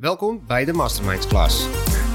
Welkom 0.00 0.40
bij 0.46 0.64
de 0.64 0.72
Masterminds 0.72 1.26
Class. 1.26 1.66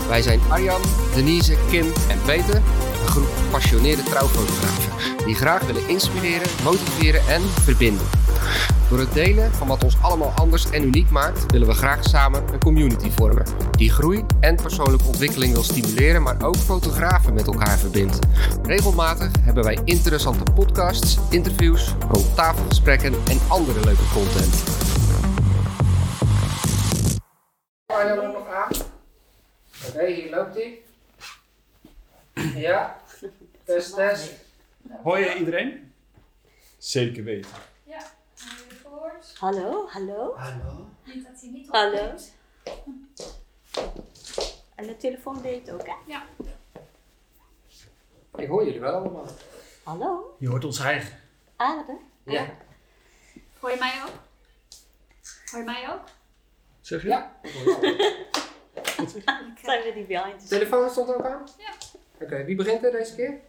Wij 0.08 0.22
zijn 0.22 0.40
Arjan, 0.50 0.82
Denise, 1.14 1.56
Kim 1.70 1.86
en 2.10 2.22
Peter, 2.26 2.56
een 2.56 3.08
groep 3.08 3.28
gepassioneerde 3.44 4.04
trouwfotografen 4.04 5.26
die 5.26 5.36
graag 5.36 5.66
willen 5.66 5.90
inspireren, 5.90 6.48
motiveren 6.64 7.22
en 7.28 7.42
verbinden. 7.42 8.08
Door 8.90 9.00
het 9.00 9.14
delen 9.14 9.54
van 9.54 9.68
wat 9.68 9.84
ons 9.84 9.98
allemaal 10.02 10.32
anders 10.36 10.70
en 10.70 10.84
uniek 10.84 11.10
maakt, 11.10 11.52
willen 11.52 11.68
we 11.68 11.74
graag 11.74 12.04
samen 12.04 12.54
een 12.54 12.60
community 12.60 13.10
vormen 13.10 13.46
die 13.72 13.92
groei 13.92 14.26
en 14.40 14.56
persoonlijke 14.56 15.06
ontwikkeling 15.06 15.54
wil 15.54 15.64
stimuleren, 15.64 16.22
maar 16.22 16.42
ook 16.42 16.58
fotografen 16.58 17.34
met 17.34 17.48
elkaar 17.48 17.78
verbindt. 17.78 18.20
Regelmatig 18.64 19.32
hebben 19.42 19.64
wij 19.64 19.80
interessante 19.84 20.52
podcasts, 20.54 21.18
interviews, 21.30 21.96
rondtafelgesprekken 22.12 23.14
en 23.28 23.40
andere 23.48 23.80
leuke 23.86 24.10
content. 24.14 24.83
Arjan 28.04 28.32
nog 28.32 28.48
aan. 28.48 28.72
Oké, 29.88 30.06
hier 30.06 30.30
loopt 30.30 30.56
hij. 30.56 30.82
Ja, 32.56 33.02
test, 33.64 33.96
test. 33.96 34.32
Hoor 35.04 35.20
je 35.20 35.36
iedereen? 35.36 35.94
Zeker 36.78 37.24
weten. 37.24 37.52
Ja? 37.84 38.02
Hallo, 39.38 39.88
hallo. 39.88 40.36
Hallo. 40.36 40.88
Niet 41.04 41.26
dat 41.26 41.42
hij 41.42 41.50
niet 41.50 41.70
Hallo. 41.70 42.14
En 44.76 44.88
de 44.88 44.98
telefoon 44.98 45.42
deed 45.42 45.68
het 45.68 45.76
ook, 45.76 45.88
hè? 45.88 45.94
Ja. 46.08 46.26
Ik 48.36 48.48
hoor 48.48 48.66
jullie 48.66 48.80
wel 48.80 48.94
allemaal. 48.94 49.26
Hallo, 49.84 50.36
Je 50.40 50.48
hoort 50.48 50.66
ons 50.66 50.80
eigen. 50.80 51.20
aardig. 51.56 51.96
Ja. 52.26 52.46
Hoor 53.60 53.72
je 53.72 53.78
mij 53.80 54.02
ook? 54.04 54.12
Hoor 55.52 55.60
je 55.60 55.66
mij 55.66 55.90
ook? 55.94 56.02
Zeg 56.84 57.02
je? 57.02 57.08
Ja. 57.08 57.32
je 57.42 57.64
wel. 57.76 57.92
Zijn 59.64 59.84
we 59.84 59.92
die 59.96 60.06
behind 60.06 60.42
De 60.42 60.48
the 60.48 60.48
telefoon 60.48 60.90
stond 60.90 61.14
ook 61.14 61.26
aan? 61.26 61.48
Ja. 61.58 61.74
Oké, 62.26 62.44
wie 62.46 62.56
begint 62.56 62.84
er 62.84 62.92
deze 62.92 63.16
keer? 63.16 63.40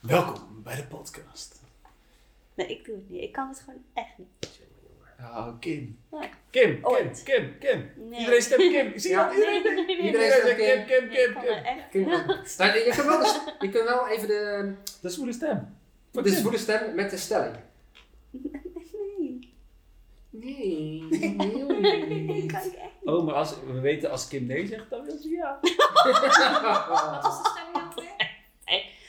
Welkom 0.00 0.62
bij 0.62 0.76
de 0.76 0.84
podcast. 0.84 1.60
Nee, 2.54 2.66
ik 2.66 2.84
doe 2.84 2.94
het 2.94 3.10
niet. 3.10 3.22
Ik 3.22 3.32
kan 3.32 3.48
het 3.48 3.58
gewoon 3.64 3.84
echt 3.94 4.18
niet. 4.18 4.60
Oh, 5.20 5.48
Kim. 5.60 5.98
Nee. 6.10 6.28
Kim, 6.50 6.74
Kim, 6.74 6.84
Ooit. 6.84 7.22
Kim, 7.24 7.58
Kim. 7.58 7.90
Nee. 7.96 8.18
Iedereen 8.18 8.42
stemt 8.42 8.60
Kim. 8.60 8.92
Zie 8.98 9.10
je 9.10 9.16
Ja. 9.16 9.24
dat? 9.26 9.34
Iedereen 9.34 9.62
Nee, 9.62 9.74
nee, 9.74 9.84
nee, 9.86 9.96
nee. 9.96 10.06
Iedereen 10.06 10.30
zegt 10.30 10.42
zegt 10.46 10.56
Kim, 10.56 10.86
Kim, 10.86 11.08
Kim, 11.08 11.32
kan 11.32 11.42
Kim. 11.42 11.52
echt 11.52 11.88
Kim. 11.90 12.08
Nou, 12.08 12.78
je, 12.86 12.92
kan 12.96 13.06
wel 13.06 13.18
de- 13.18 13.54
je 13.58 13.68
kunt 13.68 13.84
wel 13.88 14.08
even 14.08 14.28
de, 14.28 14.72
Dat 15.00 15.10
is 15.10 15.34
stem. 15.34 15.76
Van 16.12 16.22
de 16.22 16.28
Kim. 16.30 16.38
zwoele 16.38 16.58
stem 16.58 16.94
met 16.94 17.10
de 17.10 17.16
stelling. 17.16 17.56
Nee. 20.34 21.02
Nee. 21.10 21.34
Nee, 21.34 22.46
kan 22.52 22.62
ik 22.62 22.72
echt 22.72 22.90
Oh, 23.04 23.24
maar 23.24 23.34
als, 23.34 23.54
we 23.66 23.80
weten 23.80 24.10
als 24.10 24.28
Kim 24.28 24.46
nee 24.46 24.66
zegt, 24.66 24.90
dan 24.90 25.04
wil 25.04 25.16
ze 25.18 25.28
ja. 25.28 25.58
Wat 25.60 27.22
was 27.22 27.42
de 27.42 27.48
stelling 27.50 27.76
ook 27.86 27.94
weer? 27.94 28.30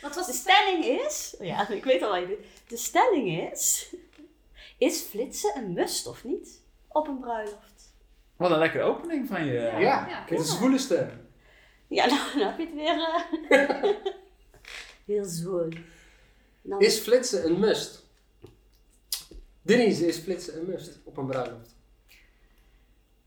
Wat 0.02 0.16
was 0.16 0.26
De 0.26 0.32
de 0.32 0.38
stelling? 0.38 0.86
is... 0.86 1.36
Ja, 1.40 1.70
ik 1.70 1.84
weet 1.84 2.02
al 2.02 2.10
wat 2.10 2.20
je 2.20 2.28
doet. 2.28 2.46
De 2.68 2.78
stelling 2.78 3.52
is... 3.52 3.96
Is 4.78 5.02
flitsen 5.02 5.58
een 5.58 5.74
must 5.74 6.08
of 6.08 6.24
niet? 6.24 6.62
Op 6.88 7.08
een 7.08 7.20
bruiloft. 7.20 7.94
Wat 8.38 8.52
een 8.52 8.58
lekkere 8.60 8.84
opening 8.84 9.28
van 9.28 9.46
je. 9.46 9.54
Ja. 9.54 9.78
Ja, 9.80 10.08
Ja. 10.08 10.26
de 10.28 10.44
zwoele 10.44 10.78
stem. 10.78 11.28
Ja, 11.88 12.06
nou, 12.06 12.20
dan 12.38 12.48
heb 12.48 12.58
je 12.58 12.66
het 12.66 12.76
weer... 12.76 13.60
eh, 13.60 13.90
Heel 15.06 15.26
zwoel. 15.26 15.70
Is 16.78 16.98
flitsen 17.00 17.46
een 17.46 17.60
must? 17.60 18.03
Denise, 19.64 20.08
is 20.08 20.18
flitsen 20.18 20.60
een 20.60 20.66
must 20.66 21.00
op 21.04 21.18
een 21.18 21.26
bruiloft? 21.26 21.76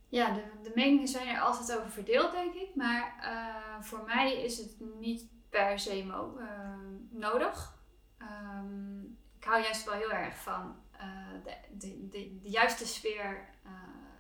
Ja, 0.09 0.35
de, 0.35 0.43
de 0.63 0.73
meningen 0.75 1.09
zijn 1.09 1.29
er 1.29 1.41
altijd 1.41 1.79
over 1.79 1.91
verdeeld, 1.91 2.33
denk 2.33 2.55
ik. 2.55 2.75
Maar 2.75 3.17
eh, 3.23 3.85
voor 3.85 4.05
mij 4.05 4.43
is 4.43 4.59
het 4.59 4.75
niet 5.01 5.27
per 5.51 5.79
se 5.79 6.05
mo- 6.05 6.37
eh, 6.39 6.79
nodig. 7.11 7.79
Ehm, 8.19 9.03
ik 9.39 9.45
hou 9.45 9.63
juist 9.63 9.85
wel 9.85 9.95
heel 9.95 10.13
erg 10.13 10.37
van 10.37 10.77
eh, 10.93 11.07
de, 11.45 11.57
de, 11.79 12.09
de, 12.09 12.51
juiste 12.51 12.87
sfeer 12.87 13.55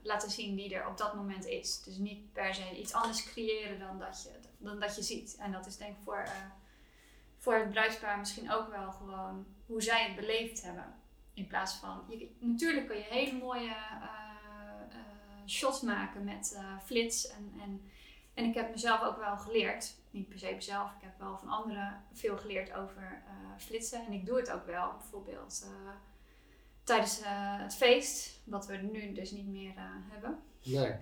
laten 0.03 0.31
zien 0.31 0.57
die 0.57 0.75
er 0.75 0.87
op 0.87 0.99
dat 0.99 1.15
moment 1.15 1.47
is. 1.47 1.83
Dus 1.83 1.97
niet 1.97 2.33
per 2.33 2.55
se 2.55 2.79
iets 2.79 2.93
anders 2.93 3.25
creëren 3.25 3.79
dan 3.79 3.99
dat 3.99 4.23
je, 4.23 4.49
dan 4.59 4.81
dat 4.81 4.97
je 4.97 5.03
ziet. 5.03 5.37
En 5.39 5.53
dat 5.53 5.67
is 5.67 5.77
denk 5.77 5.97
ik 5.97 6.03
voor, 6.05 6.29
voor 7.39 7.55
het 7.55 7.71
bruidspaar 7.71 8.19
misschien 8.19 8.53
ook 8.53 8.71
wel 8.71 8.93
gewoon 8.93 9.47
hoe 9.67 9.83
zij 9.83 10.05
het 10.05 10.17
beleefd 10.17 10.63
hebben. 10.63 10.95
In 11.37 11.47
plaats 11.47 11.75
van, 11.75 12.05
je, 12.09 12.31
natuurlijk 12.39 12.87
kun 12.87 12.97
je 12.97 13.03
hele 13.03 13.39
mooie 13.39 13.69
eh, 13.69 14.01
eh, 14.91 15.47
shots 15.47 15.81
maken 15.81 16.25
met 16.25 16.53
eh, 16.57 16.79
flits. 16.85 17.29
En, 17.29 17.53
en, 17.63 17.91
en 18.35 18.45
ik 18.45 18.55
heb 18.55 18.71
mezelf 18.71 19.03
ook 19.03 19.19
wel 19.19 19.37
geleerd, 19.37 19.95
niet 20.11 20.29
per 20.29 20.39
se 20.39 20.55
mezelf, 20.55 20.91
ik 20.91 21.03
heb 21.03 21.19
wel 21.19 21.39
van 21.39 21.49
anderen 21.49 22.05
veel 22.13 22.37
geleerd 22.37 22.73
over 22.73 23.23
flitsen. 23.59 24.07
En 24.07 24.13
ik 24.13 24.27
doe 24.27 24.37
het 24.37 24.51
ook 24.51 24.67
wel, 24.67 24.93
bijvoorbeeld 24.93 25.67
tijdens 26.85 27.21
het 27.25 27.75
feest, 27.75 28.41
wat 28.45 28.67
we 28.67 28.77
nu 28.77 29.13
dus 29.13 29.31
niet 29.31 29.47
meer 29.47 29.73
hebben. 30.11 30.43
Nee. 30.63 30.95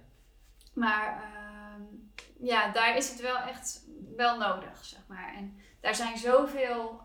Maar 0.73 1.23
ehm, 1.23 1.83
ja, 2.47 2.73
daar 2.73 2.97
is 2.97 3.11
het 3.11 3.21
wel 3.21 3.37
echt 3.37 3.85
wel 4.17 4.39
nodig, 4.39 4.85
zeg 4.85 5.01
maar. 5.07 5.35
En 5.35 5.57
daar 5.81 5.95
zijn 5.95 6.19
zoveel 6.19 7.03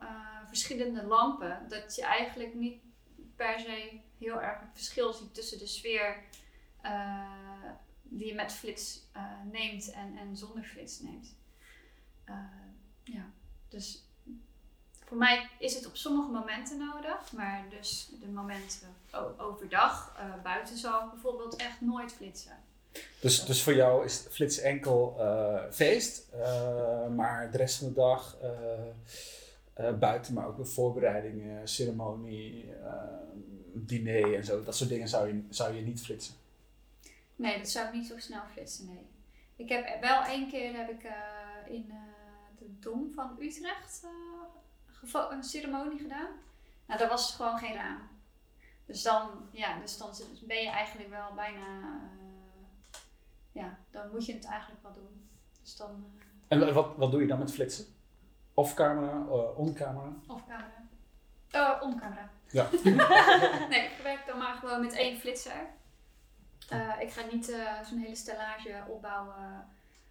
verschillende 0.48 1.04
lampen 1.04 1.66
dat 1.68 1.96
je 1.96 2.04
eigenlijk 2.04 2.54
niet 2.54 2.82
per 3.40 3.60
se 3.60 4.00
heel 4.18 4.42
erg 4.42 4.60
het 4.60 4.70
verschil 4.74 5.14
ziet 5.14 5.34
tussen 5.34 5.58
de 5.58 5.68
sfeer 5.68 6.24
eh, 6.82 7.72
die 8.04 8.28
je 8.28 8.34
met 8.34 8.52
flits 8.52 9.02
eh, 9.12 9.24
neemt 9.52 9.92
en, 9.92 10.18
en 10.18 10.38
zonder 10.38 10.64
flits 10.64 11.00
neemt. 11.00 11.36
Eh, 12.24 12.36
ja, 13.04 13.32
dus 13.68 14.04
voor 15.06 15.18
mij 15.18 15.50
is 15.60 15.76
het 15.76 15.86
op 15.88 15.96
sommige 15.96 16.30
momenten 16.30 16.78
nodig, 16.78 17.32
maar 17.32 17.66
dus 17.70 18.10
de 18.20 18.28
momenten 18.28 18.96
overdag, 19.38 20.18
buiten 20.44 20.78
zal 20.78 21.04
ik 21.04 21.12
bijvoorbeeld 21.12 21.56
echt 21.56 21.82
nooit 21.82 22.14
flitsen. 22.14 22.58
Dus, 23.20 23.46
dus 23.46 23.64
voor 23.64 23.76
jou 23.76 24.06
is 24.06 24.26
flits 24.30 24.58
enkel 24.58 25.18
feest, 25.72 26.26
maar 27.16 27.52
de 27.52 27.58
rest 27.58 27.78
van 27.78 27.88
de 27.88 27.94
dag 27.94 28.38
eh, 29.80 29.88
eh, 29.88 29.98
buiten, 29.98 30.34
maar 30.34 30.48
ook 30.48 30.58
de 30.58 30.66
voorbereidingen, 30.66 31.68
ceremonie, 31.68 32.74
eh, 32.74 32.94
diner 33.74 34.36
en 34.36 34.46
zo, 34.46 34.64
dat 34.64 34.76
soort 34.76 34.90
dingen 34.90 35.08
zou 35.08 35.28
je, 35.28 35.44
zou 35.50 35.74
je 35.76 35.82
niet 35.82 36.02
flitsen. 36.02 36.34
Nee, 37.36 37.58
dat 37.58 37.70
zou 37.70 37.88
ik 37.88 37.94
niet 37.94 38.08
zo 38.08 38.18
snel 38.20 38.42
flitsen, 38.52 38.86
nee. 38.86 39.06
Ik 39.56 39.70
heb 39.70 40.02
wel 40.02 40.24
één 40.24 40.50
keer 40.50 40.76
heb 40.76 40.90
ik 40.90 41.04
eh, 41.04 41.74
in 41.74 41.86
eh, 41.90 41.96
de 42.60 42.80
Dom 42.80 43.12
van 43.14 43.38
Utrecht 43.40 44.04
eh, 44.04 45.26
een 45.32 45.44
ceremonie 45.44 46.00
gedaan. 46.00 46.30
Nou, 46.86 47.00
daar 47.00 47.10
was 47.10 47.36
gewoon 47.36 47.58
geen 47.58 47.74
raam. 47.74 48.02
Dus 48.86 49.02
dan, 49.04 49.30
ja, 49.52 49.80
dus 49.80 49.98
dan 49.98 50.16
zit- 50.16 50.48
ben 50.48 50.62
je 50.64 50.70
eigenlijk 50.70 51.10
wel 51.10 51.34
bijna, 51.36 51.66
eh, 51.82 53.00
ja, 53.52 53.78
dan 53.92 54.10
moet 54.12 54.26
je 54.26 54.34
het 54.34 54.46
eigenlijk 54.46 54.82
wel 54.84 54.94
doen. 54.94 55.30
Dus 55.62 55.76
dan, 55.76 56.06
eh, 56.48 56.62
En 56.62 56.74
wat, 56.74 56.96
wat 56.98 57.12
doe 57.12 57.22
je 57.22 57.28
dan 57.28 57.40
met 57.40 57.52
flitsen? 57.52 57.86
Off 58.60 58.74
camera, 58.74 59.12
eh, 59.12 59.60
on 59.60 59.74
camera? 59.74 60.14
off 60.28 60.44
camera. 60.48 60.78
Oh, 61.52 61.84
on 61.84 62.00
camera. 62.00 62.30
Ja. 62.52 62.68
nee, 63.70 63.84
ik 63.84 64.00
werk 64.04 64.26
dan 64.28 64.38
maar 64.38 64.54
gewoon 64.56 64.82
met 64.82 64.94
één 64.94 65.18
flitser. 65.20 65.68
Eh, 66.70 66.96
ik 67.00 67.10
ga 67.12 67.22
niet 67.32 67.50
eh, 67.50 67.82
zo'n 67.84 67.98
hele 68.00 68.16
stellage 68.16 68.84
opbouwen. 68.88 69.68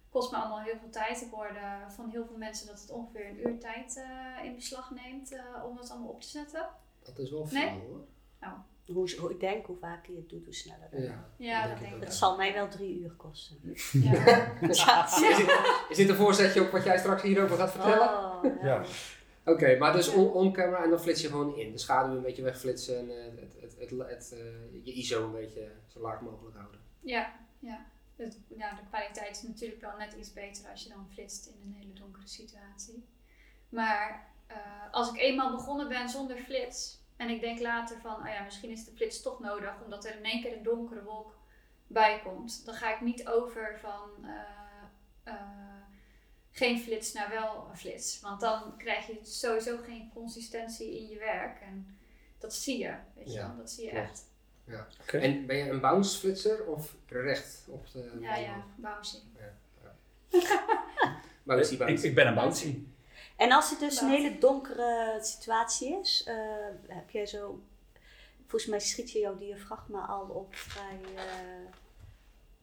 Kost 0.09 0.31
me 0.31 0.37
allemaal 0.37 0.59
heel 0.59 0.77
veel 0.79 0.89
tijd. 0.89 1.21
Ik 1.21 1.31
hoorde 1.31 1.59
van 1.87 2.09
heel 2.09 2.25
veel 2.25 2.37
mensen 2.37 2.67
dat 2.67 2.81
het 2.81 2.91
ongeveer 2.91 3.27
een 3.29 3.47
uur 3.47 3.59
tijd 3.59 3.97
eh, 3.97 4.45
in 4.45 4.55
beslag 4.55 4.91
neemt 4.91 5.31
eh, 5.31 5.41
om 5.65 5.77
het 5.77 5.89
allemaal 5.91 6.09
op 6.09 6.21
te 6.21 6.27
zetten. 6.27 6.67
Dat 7.03 7.19
is 7.19 7.31
wel 7.31 7.45
veel 7.45 7.59
Nee. 7.59 7.79
hoor. 7.79 8.05
Hoe, 8.93 9.15
hoe 9.19 9.31
ik 9.31 9.39
denk, 9.39 9.65
hoe 9.65 9.77
vaker 9.77 10.13
je 10.13 10.19
het 10.19 10.29
doet, 10.29 10.45
hoe 10.45 10.53
sneller. 10.53 11.01
Ja. 11.01 11.29
Ja, 11.37 11.61
denk 11.61 11.69
dat 11.69 11.77
ik 11.77 11.83
denk 11.83 11.95
ik. 11.95 12.07
Het 12.07 12.13
zal 12.13 12.37
mij 12.37 12.53
wel 12.53 12.67
drie 12.67 12.99
uur 12.99 13.11
kosten. 13.11 13.57
Ja. 13.91 14.25
Ja. 14.61 15.05
Is 15.05 15.37
dit, 15.37 15.57
is 15.89 15.97
dit 15.97 16.09
een 16.09 16.15
voorzetje 16.15 16.61
op 16.61 16.71
wat 16.71 16.83
jij 16.83 16.97
straks 16.97 17.21
hierover 17.21 17.57
gaat 17.57 17.71
vertellen? 17.71 18.09
Oh, 18.09 18.43
ja. 18.43 18.65
Ja. 18.65 18.83
Oké, 19.43 19.77
maar 19.77 19.93
dus 19.93 20.13
on, 20.13 20.31
on 20.31 20.53
camera 20.53 20.83
en 20.83 20.89
dan 20.89 20.99
flits 20.99 21.21
je 21.21 21.27
gewoon 21.27 21.55
in. 21.55 21.71
De 21.71 21.77
schaduw 21.77 22.15
een 22.15 22.21
beetje 22.21 22.41
wegflitsen 22.41 22.97
en 22.97 23.09
eh, 23.09 23.23
het, 23.25 23.53
het, 23.61 23.75
het, 23.79 23.89
het, 23.89 24.09
het, 24.09 24.31
eh, 24.31 24.85
je 24.85 24.93
ISO 24.93 25.25
een 25.25 25.31
beetje 25.31 25.71
zo 25.87 25.99
laag 25.99 26.21
mogelijk 26.21 26.55
houden. 26.55 26.79
Ja, 26.99 27.33
ja. 27.59 27.85
Het, 28.15 28.37
ja, 28.47 28.75
de 28.75 28.87
kwaliteit 28.89 29.35
is 29.35 29.41
natuurlijk 29.41 29.81
wel 29.81 29.97
net 29.97 30.13
iets 30.13 30.33
beter 30.33 30.69
als 30.69 30.83
je 30.83 30.89
dan 30.89 31.07
flitst 31.13 31.45
in 31.47 31.61
een 31.65 31.73
hele 31.73 31.93
donkere 31.93 32.27
situatie. 32.27 33.05
Maar 33.69 34.27
eh, 34.47 34.57
als 34.91 35.09
ik 35.09 35.19
eenmaal 35.19 35.51
begonnen 35.51 35.87
ben 35.87 36.09
zonder 36.09 36.37
flits 36.37 36.98
en 37.19 37.29
ik 37.29 37.41
denk 37.41 37.59
later 37.59 37.97
van, 38.01 38.15
oh 38.15 38.27
ja, 38.27 38.43
misschien 38.43 38.69
is 38.69 38.85
de 38.85 38.91
flits 38.95 39.21
toch 39.21 39.39
nodig 39.39 39.81
omdat 39.83 40.05
er 40.05 40.15
in 40.17 40.23
één 40.23 40.41
keer 40.41 40.57
een 40.57 40.63
donkere 40.63 41.03
wolk 41.03 41.37
bij 41.87 42.21
komt, 42.23 42.65
dan 42.65 42.75
ga 42.75 42.93
ik 42.93 43.01
niet 43.01 43.27
over 43.27 43.77
van 43.79 44.25
eh, 44.25 44.83
eh, 45.23 45.33
geen 46.51 46.79
flits 46.79 47.13
naar 47.13 47.29
wel 47.29 47.67
een 47.69 47.77
flits. 47.77 48.19
Want 48.19 48.41
dan 48.41 48.77
krijg 48.77 49.07
je 49.07 49.19
sowieso 49.23 49.77
geen 49.77 50.09
consistentie 50.13 50.99
in 50.99 51.07
je 51.07 51.17
werk 51.17 51.61
en 51.61 51.97
dat 52.37 52.53
zie 52.53 52.77
je, 52.77 52.93
weet 53.15 53.27
je 53.27 53.39
Ja, 53.39 53.47
wel, 53.47 53.57
dat 53.57 53.71
zie 53.71 53.83
je 53.85 53.89
klopt. 53.91 54.05
echt. 54.09 54.27
Oké. 55.01 55.17
En 55.17 55.45
ben 55.45 55.57
je 55.57 55.69
een 55.69 55.79
bounce 55.79 56.17
flitser 56.19 56.65
of 56.65 56.95
recht 57.07 57.65
op 57.69 57.91
de 57.91 58.17
Ja, 58.19 58.35
ja, 58.35 58.63
bouncy. 58.75 59.17
bouncy 61.43 61.73
ik, 61.73 61.79
bouncy? 61.79 62.05
ik 62.07 62.15
ben 62.15 62.27
een 62.27 62.35
bouncy. 62.35 62.87
En 63.39 63.51
als 63.51 63.69
het 63.69 63.79
dus 63.79 64.01
een 64.01 64.09
hele 64.09 64.37
donkere 64.37 65.17
situatie 65.21 65.99
is, 65.99 66.23
eh, 66.23 66.35
heb 66.87 67.09
jij 67.09 67.25
zo, 67.25 67.61
volgens 68.47 68.65
mij 68.71 68.79
schiet 68.79 69.11
je 69.11 69.19
jouw 69.19 69.35
diafragma 69.37 70.05
al 70.05 70.25
op 70.27 70.55
vrij 70.55 70.99
eh, 71.15 71.71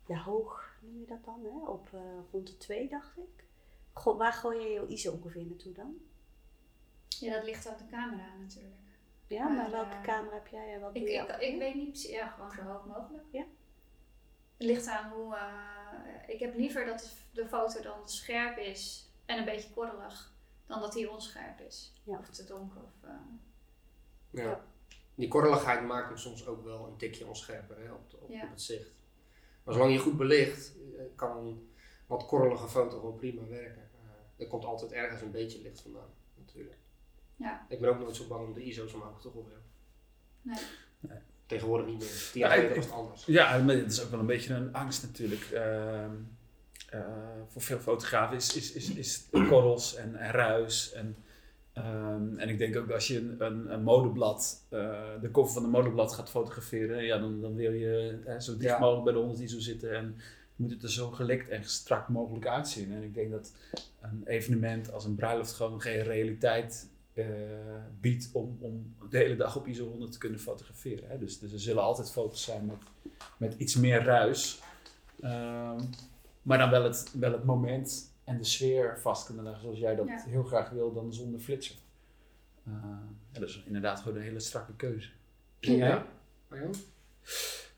ja, 0.06 0.16
hoog, 0.16 0.70
noem 0.80 1.00
je 1.00 1.06
dat 1.06 1.24
dan, 1.24 1.40
hè? 1.44 1.68
op 1.70 1.88
eh, 1.92 2.00
rond 2.32 2.46
de 2.46 2.56
2 2.56 2.88
dacht 2.88 3.16
ik. 3.16 3.44
Go- 3.94 4.16
waar 4.16 4.32
gooi 4.32 4.60
je 4.62 4.72
jouw 4.72 4.86
ISO 4.86 5.12
ongeveer 5.12 5.44
naartoe 5.46 5.72
dan? 5.72 5.96
Ja, 7.08 7.32
dat 7.34 7.44
ligt 7.44 7.66
aan 7.66 7.76
de 7.78 7.86
camera 7.96 8.34
natuurlijk. 8.40 8.74
Ja, 9.26 9.44
Maar, 9.48 9.56
maar 9.56 9.70
welke 9.70 10.00
camera 10.02 10.34
heb 10.34 10.46
jij 10.46 10.74
en 10.74 10.80
wat 10.80 10.94
Ik, 10.96 11.02
je? 11.02 11.12
ik, 11.12 11.36
ik 11.36 11.58
weet 11.58 11.74
niet 11.74 11.88
precies, 11.90 12.10
ja, 12.10 12.26
gewoon 12.28 12.50
zo 12.52 12.62
hoog 12.62 12.84
mogelijk. 12.86 13.24
Ja. 13.30 13.44
Het 14.56 14.66
ligt 14.66 14.86
aan 14.86 15.10
hoe, 15.10 15.36
ik 16.26 16.40
heb 16.40 16.54
liever 16.54 16.84
dat 16.84 17.10
de 17.32 17.46
foto 17.48 17.82
dan 17.82 18.08
scherp 18.08 18.58
is 18.58 19.08
en 19.26 19.38
een 19.38 19.44
beetje 19.44 19.70
korrelig, 19.70 20.34
dan 20.66 20.80
dat 20.80 20.92
die 20.92 21.10
onscherp 21.10 21.60
is. 21.60 21.92
Ja. 22.04 22.18
Of 22.18 22.28
te 22.30 22.44
donker. 22.44 22.82
Of, 22.82 23.08
eh, 23.08 23.10
Ja. 24.30 24.64
Die 25.14 25.28
korreligheid 25.28 25.86
maakt 25.86 26.08
hem 26.08 26.16
soms 26.18 26.46
ook 26.46 26.64
wel 26.64 26.86
een 26.86 26.96
tikje 26.96 27.26
onscherper 27.26 27.76
hè, 27.84 27.92
op, 27.92 28.10
de- 28.10 28.16
op, 28.20 28.30
Ja. 28.30 28.42
op 28.42 28.50
het 28.50 28.62
zicht. 28.62 28.90
Maar 29.64 29.74
zolang 29.74 29.92
je 29.92 29.98
goed 29.98 30.16
belicht, 30.16 30.72
eh, 30.96 31.02
kan 31.14 31.36
een 31.46 31.70
wat 32.06 32.26
korrelige 32.26 32.68
foto 32.68 32.98
gewoon 32.98 33.16
prima 33.16 33.46
werken. 33.46 33.82
Eh, 33.82 34.42
er 34.42 34.46
komt 34.46 34.64
altijd 34.64 34.92
ergens 34.92 35.20
een 35.22 35.30
beetje 35.30 35.62
licht 35.62 35.80
vandaan, 35.80 36.08
natuurlijk. 36.34 36.76
Ja. 37.36 37.66
Ik 37.68 37.80
ben 37.80 37.90
ook 37.90 37.98
nooit 37.98 38.16
zo 38.16 38.26
bang 38.26 38.46
om 38.46 38.52
de 38.52 38.62
ISO's 38.64 38.92
omhoog 38.92 39.20
te 39.20 39.30
gooien. 39.30 39.62
Nee. 40.42 40.58
Nee. 41.00 41.18
Tegenwoordig 41.46 41.86
niet 41.86 41.98
meer. 41.98 42.28
Tien 42.32 42.40
Ja, 42.40 42.48
het 42.50 42.90
anders. 42.90 43.24
Ja, 43.24 43.58
maar 43.58 43.74
het 43.74 43.92
is 43.92 44.02
ook 44.04 44.10
wel 44.10 44.20
een 44.20 44.26
beetje 44.26 44.54
een 44.54 44.72
angst 44.72 45.02
natuurlijk. 45.02 45.42
Ehm, 45.50 46.14
eh, 46.86 47.00
voor 47.46 47.62
veel 47.62 47.78
fotografen 47.78 48.36
is, 48.36 48.56
is, 48.56 48.72
is, 48.72 48.90
is 48.90 49.28
korrels 49.48 49.94
en, 49.94 50.16
en 50.16 50.30
ruis. 50.30 50.92
En, 50.92 51.16
ehm, 51.72 52.38
en 52.38 52.48
ik 52.48 52.58
denk 52.58 52.76
ook 52.76 52.90
als 52.90 53.06
je 53.06 53.18
een, 53.18 53.36
een, 53.38 53.72
een 53.72 53.82
modeblad, 53.82 54.64
eh, 54.68 55.02
de 55.20 55.30
koffer 55.30 55.54
van 55.54 55.64
een 55.64 55.70
modeblad 55.70 56.12
gaat 56.12 56.30
fotograferen, 56.30 57.04
ja, 57.04 57.18
dan, 57.18 57.40
dan 57.40 57.54
wil 57.54 57.72
je 57.72 58.18
eh, 58.26 58.38
zo 58.38 58.56
dicht 58.56 58.70
Ja. 58.70 58.78
mogelijk 58.78 59.04
bij 59.04 59.12
de 59.12 59.18
100 59.18 59.40
ISO 59.40 59.58
zitten 59.58 59.96
en 59.96 60.16
moet 60.56 60.70
het 60.70 60.82
er 60.82 60.90
zo 60.90 61.10
gelikt 61.10 61.48
en 61.48 61.64
strak 61.64 62.08
mogelijk 62.08 62.46
uitzien. 62.46 62.92
En 62.92 63.02
ik 63.02 63.14
denk 63.14 63.30
dat 63.30 63.52
een 64.00 64.22
evenement 64.26 64.92
als 64.92 65.04
een 65.04 65.14
bruiloft 65.14 65.52
gewoon 65.52 65.80
geen 65.80 66.02
realiteit 66.02 66.88
eh, 67.12 67.26
biedt 68.00 68.30
om, 68.32 68.56
om 68.60 68.94
de 69.10 69.16
hele 69.16 69.36
dag 69.36 69.56
op 69.56 69.66
ISO 69.66 69.88
100 69.88 70.12
te 70.12 70.18
kunnen 70.18 70.40
fotograferen. 70.40 71.08
Hè. 71.08 71.18
Dus, 71.18 71.38
dus 71.38 71.52
er 71.52 71.60
zullen 71.60 71.82
altijd 71.82 72.10
foto's 72.10 72.42
zijn 72.42 72.66
met, 72.66 72.76
met 73.36 73.54
iets 73.58 73.74
meer 73.74 74.02
ruis. 74.02 74.60
Ehm, 75.20 75.80
maar 76.46 76.58
dan 76.58 76.70
wel 76.70 76.84
het, 76.84 77.10
wel 77.18 77.32
het 77.32 77.44
moment 77.44 78.14
en 78.24 78.38
de 78.38 78.44
sfeer 78.44 78.98
vast 79.00 79.26
kunnen 79.26 79.44
leggen 79.44 79.62
zoals 79.62 79.78
jij 79.78 79.94
dat 79.94 80.06
Ja. 80.06 80.24
heel 80.28 80.42
graag 80.42 80.70
wil, 80.70 80.92
dan 80.92 81.14
zonder 81.14 81.40
flitser. 81.40 81.74
Uh, 82.68 82.74
ja, 83.32 83.40
dat 83.40 83.48
is 83.48 83.62
inderdaad 83.66 84.00
gewoon 84.00 84.16
een 84.16 84.22
hele 84.24 84.40
strakke 84.40 84.72
keuze. 84.76 85.08
En 85.60 85.76
jij? 85.76 85.88
Ja. 85.88 86.06
Marjan? 86.48 86.74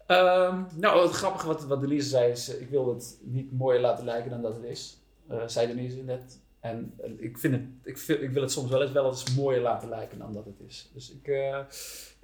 Ehm, 0.06 0.62
nou, 0.74 1.02
het 1.02 1.10
grappige 1.12 1.46
wat, 1.46 1.64
wat 1.64 1.80
Denise 1.80 2.08
zei 2.08 2.30
is, 2.30 2.48
eh, 2.54 2.60
ik 2.60 2.68
wil 2.68 2.94
het 2.94 3.18
niet 3.22 3.52
mooier 3.52 3.80
laten 3.80 4.04
lijken 4.04 4.30
dan 4.30 4.42
dat 4.42 4.54
het 4.54 4.64
is. 4.64 4.98
Eh 5.28 5.42
zei 5.46 5.66
Denise 5.66 6.02
net. 6.02 6.40
En 6.60 6.92
ik, 7.18 7.38
vind 7.38 7.54
het, 7.54 7.62
ik, 7.82 7.98
vind- 7.98 8.22
ik 8.22 8.30
wil 8.30 8.42
het 8.42 8.52
soms 8.52 8.70
wel 8.70 8.82
eens, 8.82 8.92
wel 8.92 9.06
eens 9.08 9.34
mooier 9.36 9.60
laten 9.62 9.88
lijken 9.88 10.18
dan 10.18 10.32
dat 10.32 10.44
het 10.44 10.60
is. 10.66 10.90
Dus 10.94 11.10
ik, 11.12 11.26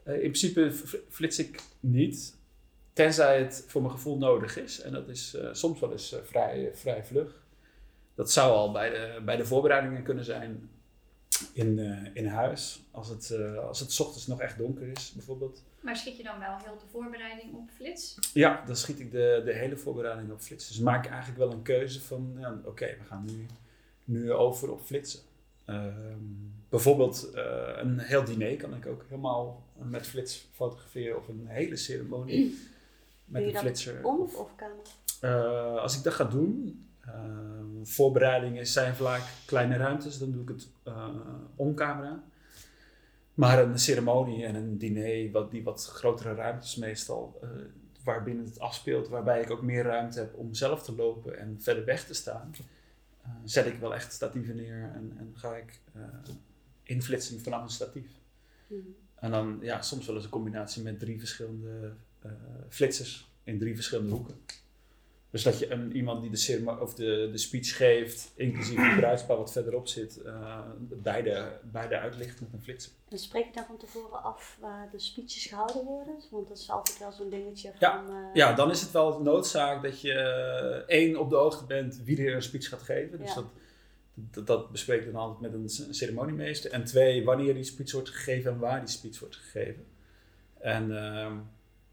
in 0.05 0.19
principe 0.20 0.73
flits 1.08 1.38
ik 1.38 1.61
niet, 1.81 2.37
tenzij 2.94 3.38
het 3.38 3.64
voor 3.67 3.81
mijn 3.81 3.94
gevoel 3.94 4.19
nodig 4.19 4.58
is. 4.58 4.81
En 4.81 4.93
dat 4.93 5.08
is 5.08 5.35
eh, 5.35 5.49
soms 5.52 5.81
wel 5.81 5.93
eens 5.93 6.12
eh, 6.12 6.19
vrij, 6.23 6.70
vrij 6.75 7.05
vlug. 7.05 7.43
Dat 8.14 8.32
zou 8.32 8.52
al 8.52 8.73
bij 8.73 8.91
de, 8.91 9.23
bij 9.25 9.37
de 9.37 9.44
voorbereidingen 9.44 10.02
kunnen 10.02 10.25
zijn 10.25 10.70
in, 11.52 11.79
eh, 11.79 12.11
in 12.14 12.26
huis. 12.26 12.82
Als 12.91 13.08
het, 13.08 13.31
eh, 13.31 13.58
als 13.58 13.81
het 13.81 13.93
's 13.93 14.00
ochtends 14.00 14.26
nog 14.26 14.41
echt 14.41 14.58
donker 14.58 14.88
is, 14.88 15.12
bijvoorbeeld. 15.12 15.62
Maar 15.81 15.96
schiet 15.96 16.17
je 16.17 16.23
dan 16.23 16.38
wel 16.38 16.56
heel 16.64 16.79
de 16.79 16.87
voorbereiding 16.91 17.55
op 17.55 17.69
flits? 17.75 18.19
Ja, 18.32 18.62
dan 18.67 18.76
schiet 18.76 19.00
ik 19.00 19.11
de, 19.11 19.43
de 19.44 19.52
hele 19.52 19.76
voorbereiding 19.76 20.32
op 20.32 20.41
flitsen. 20.41 20.73
Dus 20.73 20.82
maak 20.82 21.05
ik 21.05 21.11
eigenlijk 21.11 21.38
wel 21.38 21.52
een 21.52 21.62
keuze 21.62 22.00
van, 22.00 22.37
ja, 22.38 22.61
oké, 22.64 22.87
we 22.87 23.05
gaan 23.05 23.25
nu, 23.25 23.46
nu 24.05 24.32
over 24.32 24.73
op 24.73 24.81
flitsen. 24.81 25.20
Ehm, 25.64 26.19
bijvoorbeeld 26.69 27.31
eh, 27.35 27.73
een 27.76 27.99
heel 27.99 28.25
diner 28.25 28.56
kan 28.56 28.75
ik 28.75 28.87
ook 28.87 29.05
helemaal 29.08 29.62
met 29.75 30.06
flits 30.06 30.49
fotograferen 30.52 31.19
of 31.19 31.29
een 31.29 31.46
hele 31.46 31.76
ceremonie 31.76 32.58
met 33.24 33.42
Doe 33.42 33.42
je 33.42 33.46
een 33.46 33.52
dat 33.52 33.62
flitser. 33.62 34.04
Om 34.04 34.20
of 34.20 34.54
camera? 34.56 34.82
Eh, 35.20 35.82
als 35.82 35.96
ik 35.96 36.02
dat 36.02 36.12
ga 36.12 36.24
doen, 36.24 36.84
eh, 37.00 37.12
voorbereidingen 37.82 38.66
zijn 38.66 38.94
vaak 38.94 39.22
kleine 39.46 39.76
ruimtes, 39.76 40.18
dan 40.18 40.32
doe 40.32 40.42
ik 40.42 40.48
het 40.48 40.68
eh 40.82 41.08
on 41.56 41.74
camera. 41.74 42.22
Maar 43.34 43.62
een 43.62 43.78
ceremonie 43.78 44.44
en 44.44 44.54
een 44.54 44.78
diner, 44.78 45.30
wat, 45.30 45.50
die 45.50 45.64
wat 45.64 45.86
grotere 45.86 46.34
ruimtes 46.34 46.76
meestal, 46.76 47.38
eh 47.42 47.48
waarbinnen 48.04 48.44
het 48.44 48.58
afspeelt, 48.58 49.08
waarbij 49.08 49.40
ik 49.40 49.50
ook 49.50 49.62
meer 49.62 49.82
ruimte 49.82 50.18
heb 50.18 50.34
om 50.34 50.54
zelf 50.54 50.82
te 50.82 50.94
lopen 50.94 51.38
en 51.38 51.56
verder 51.60 51.84
weg 51.84 52.06
te 52.06 52.14
staan, 52.14 52.54
zet 53.44 53.66
ik 53.66 53.78
wel 53.78 53.94
echt 53.94 54.12
statieven 54.12 54.56
neer 54.56 54.90
en, 54.94 55.12
en 55.18 55.32
ga 55.34 55.56
ik 55.56 55.80
inflitsen 56.82 57.40
vanaf 57.40 57.62
een 57.62 57.68
statief. 57.68 58.10
Mhm. 58.66 58.80
En 59.14 59.30
dan 59.30 59.58
ja, 59.60 59.82
soms 59.82 60.06
wel 60.06 60.14
eens 60.14 60.24
een 60.24 60.30
combinatie 60.30 60.82
met 60.82 60.98
drie 60.98 61.18
verschillende 61.18 61.92
flitsers 62.68 63.30
in 63.44 63.58
drie 63.58 63.74
verschillende 63.74 64.12
hoeken. 64.12 64.34
Dus 65.30 65.42
dat 65.42 65.58
je 65.58 65.70
een, 65.70 65.96
iemand 65.96 66.22
die 66.22 66.30
de, 66.64 66.76
of 66.80 66.94
de, 66.94 67.28
de 67.32 67.38
speech 67.38 67.76
geeft, 67.76 68.32
inclusief 68.36 68.76
het 68.88 68.96
bruidspaar 68.96 69.36
wat 69.36 69.52
verderop 69.52 69.88
zit, 69.88 70.22
eh, 70.22 70.60
beide, 70.78 71.58
beide 71.62 71.98
uitlicht 71.98 72.40
met 72.40 72.52
een 72.52 72.62
flitser. 72.62 72.92
En 73.08 73.18
spreek 73.18 73.44
je 73.44 73.52
dan 73.52 73.64
van 73.64 73.76
tevoren 73.76 74.22
af 74.22 74.56
waar 74.60 74.88
de 74.90 74.98
speeches 74.98 75.46
gehouden 75.46 75.84
worden? 75.84 76.14
Want 76.30 76.48
dat 76.48 76.58
is 76.58 76.70
altijd 76.70 76.98
wel 76.98 77.12
zo'n 77.12 77.30
dingetje 77.30 77.72
Ja, 77.78 78.04
van... 78.04 78.14
eh, 78.16 78.34
Ja, 78.34 78.52
dan 78.52 78.70
is 78.70 78.80
het 78.80 78.90
wel 78.90 79.20
noodzaak 79.22 79.82
dat 79.82 80.00
je 80.00 80.12
eh, 80.12 80.96
één 80.98 81.16
op 81.16 81.30
de 81.30 81.36
hoogte 81.36 81.64
bent 81.64 82.00
wie 82.04 82.26
er 82.26 82.34
een 82.34 82.42
speech 82.42 82.68
gaat 82.68 82.82
geven. 82.82 83.18
Dus 83.18 83.28
Ja. 83.28 83.34
dat, 83.34 83.46
dat, 84.14 84.46
dat 84.46 84.70
bespreek 84.70 85.00
ik 85.04 85.12
dan 85.12 85.20
altijd 85.22 85.40
met 85.52 85.78
een 85.80 85.94
ceremoniemeester. 85.94 86.70
En 86.70 86.84
twee, 86.84 87.24
wanneer 87.24 87.54
die 87.54 87.64
speech 87.64 87.92
wordt 87.92 88.08
gegeven 88.10 88.52
en 88.52 88.58
waar 88.58 88.80
die 88.80 88.88
speech 88.88 89.18
wordt 89.20 89.36
gegeven. 89.36 89.86
En 90.60 90.96
ehm, 90.96 91.36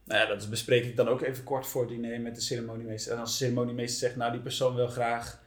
nou 0.03 0.19
ja, 0.21 0.25
dat 0.27 0.49
bespreek 0.49 0.85
ik 0.85 0.95
dan 0.95 1.07
ook 1.07 1.21
even 1.21 1.43
kort 1.43 1.67
voor 1.67 1.81
het 1.81 1.89
diner 1.89 2.21
met 2.21 2.35
de 2.35 2.41
ceremoniemeester. 2.41 3.13
En 3.13 3.19
als 3.19 3.29
de 3.31 3.37
ceremoniemeester 3.45 3.99
zegt, 3.99 4.15
nou 4.15 4.31
die 4.31 4.41
persoon 4.41 4.75
wil 4.75 4.87
graag 4.87 5.43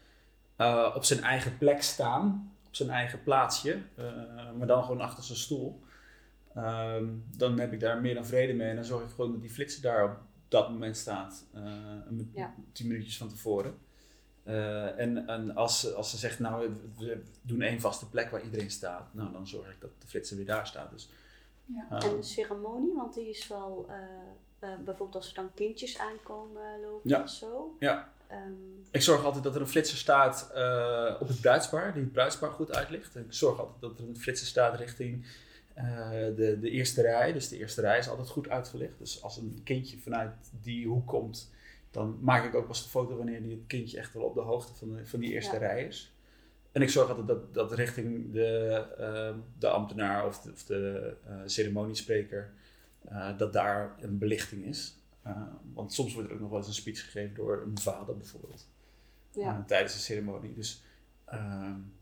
eh, 0.56 0.92
op 0.94 1.04
zijn 1.04 1.22
eigen 1.22 1.58
plek 1.58 1.82
staan, 1.82 2.52
op 2.66 2.74
zijn 2.74 2.90
eigen 2.90 3.22
plaatsje, 3.22 3.78
eh, 3.94 4.04
maar 4.58 4.66
dan 4.66 4.82
gewoon 4.82 5.00
achter 5.00 5.24
zijn 5.24 5.38
stoel. 5.38 5.82
Ehm, 6.54 7.04
dan 7.36 7.58
heb 7.58 7.72
ik 7.72 7.80
daar 7.80 8.00
meer 8.00 8.14
dan 8.14 8.26
vrede 8.26 8.52
mee 8.52 8.68
en 8.68 8.74
dan 8.76 8.84
zorg 8.84 9.02
ik 9.04 9.10
gewoon 9.10 9.32
dat 9.32 9.40
die 9.40 9.50
flitser 9.50 9.82
daar 9.82 10.04
op 10.04 10.16
dat 10.48 10.70
moment 10.70 10.96
staat, 10.96 11.44
eh, 11.52 11.62
een 12.08 12.30
Ja. 12.34 12.54
tien 12.72 12.86
minuutjes 12.88 13.16
van 13.16 13.28
tevoren. 13.28 13.78
En 14.96 15.26
en 15.28 15.54
als, 15.54 15.80
ze- 15.80 15.92
als 15.92 16.10
ze 16.10 16.16
zegt, 16.16 16.38
nou 16.38 16.70
we 16.98 17.22
doen 17.42 17.62
één 17.62 17.80
vaste 17.80 18.08
plek 18.08 18.30
waar 18.30 18.42
iedereen 18.42 18.70
staat, 18.70 19.14
nou 19.14 19.32
dan 19.32 19.46
zorg 19.46 19.70
ik 19.70 19.80
dat 19.80 19.90
de 19.98 20.06
flitser 20.06 20.36
weer 20.36 20.46
daar 20.46 20.66
staat. 20.66 20.90
Dus, 20.90 21.10
Ja. 21.64 21.86
eh, 21.90 22.08
En 22.10 22.16
de 22.16 22.22
ceremonie, 22.22 22.94
want 22.94 23.14
die 23.14 23.28
is 23.28 23.48
wel... 23.48 23.86
eh, 24.64 24.68
bijvoorbeeld 24.84 25.14
als 25.14 25.28
er 25.28 25.34
dan 25.34 25.50
kindjes 25.54 25.98
aankomen 25.98 26.80
lopen 26.82 27.10
Ja. 27.10 27.22
of 27.22 27.30
zo. 27.30 27.76
Ja. 27.78 28.12
Ehm, 28.26 28.52
Ik 28.90 29.02
zorg 29.02 29.24
altijd 29.24 29.44
dat 29.44 29.54
er 29.54 29.60
een 29.60 29.68
flitser 29.68 29.98
staat 29.98 30.50
eh, 30.54 31.16
op 31.20 31.28
het 31.28 31.40
bruidspaar, 31.40 31.92
die 31.92 32.02
het 32.02 32.12
bruidspaar 32.12 32.50
goed 32.50 32.72
uitlicht. 32.76 33.16
En 33.16 33.24
ik 33.24 33.32
zorg 33.32 33.58
altijd 33.58 33.80
dat 33.80 33.98
er 33.98 34.08
een 34.08 34.16
flitser 34.18 34.46
staat 34.46 34.78
richting 34.78 35.26
eh, 35.74 35.84
de, 36.10 36.58
de 36.60 36.70
eerste 36.70 37.02
rij. 37.02 37.32
Dus 37.32 37.48
de 37.48 37.58
eerste 37.58 37.80
rij 37.80 37.98
is 37.98 38.08
altijd 38.08 38.28
goed 38.28 38.48
uitgelicht. 38.48 38.98
Dus 38.98 39.22
als 39.22 39.36
een 39.36 39.60
kindje 39.64 39.98
vanuit 39.98 40.32
die 40.62 40.86
hoek 40.86 41.06
komt, 41.06 41.52
dan 41.90 42.18
maak 42.20 42.44
ik 42.44 42.54
ook 42.54 42.66
pas 42.66 42.82
de 42.82 42.88
foto 42.88 43.16
wanneer 43.16 43.42
die 43.42 43.50
het 43.50 43.66
kindje 43.66 43.98
echt 43.98 44.14
wel 44.14 44.22
op 44.22 44.34
de 44.34 44.40
hoogte 44.40 44.74
van, 44.74 44.96
de, 44.96 45.06
van 45.06 45.20
die 45.20 45.32
eerste 45.32 45.52
Ja. 45.52 45.58
rij 45.58 45.84
is. 45.84 46.12
En 46.72 46.82
ik 46.82 46.90
zorg 46.90 47.08
altijd 47.08 47.26
dat, 47.26 47.54
dat 47.54 47.72
richting 47.72 48.32
de, 48.32 48.68
eh, 48.98 49.34
de 49.58 49.68
ambtenaar 49.68 50.26
of 50.26 50.40
de, 50.40 50.52
of 50.52 50.64
de 50.64 51.14
ceremoniespreker, 51.46 52.52
eh, 53.04 53.38
dat 53.38 53.52
daar 53.52 53.94
een 54.00 54.18
belichting 54.18 54.64
is. 54.64 54.94
Eh, 55.22 55.42
want 55.72 55.92
soms 55.92 56.14
wordt 56.14 56.28
er 56.28 56.34
ook 56.34 56.40
nog 56.40 56.50
wel 56.50 56.58
eens 56.58 56.68
een 56.68 56.74
speech 56.74 57.04
gegeven 57.04 57.34
door 57.34 57.62
een 57.62 57.78
vader 57.78 58.16
bijvoorbeeld 58.16 58.68
ja. 59.30 59.58
eh, 59.58 59.64
tijdens 59.64 59.92
de 59.92 59.98
ceremonie. 59.98 60.54
Dus 60.54 60.82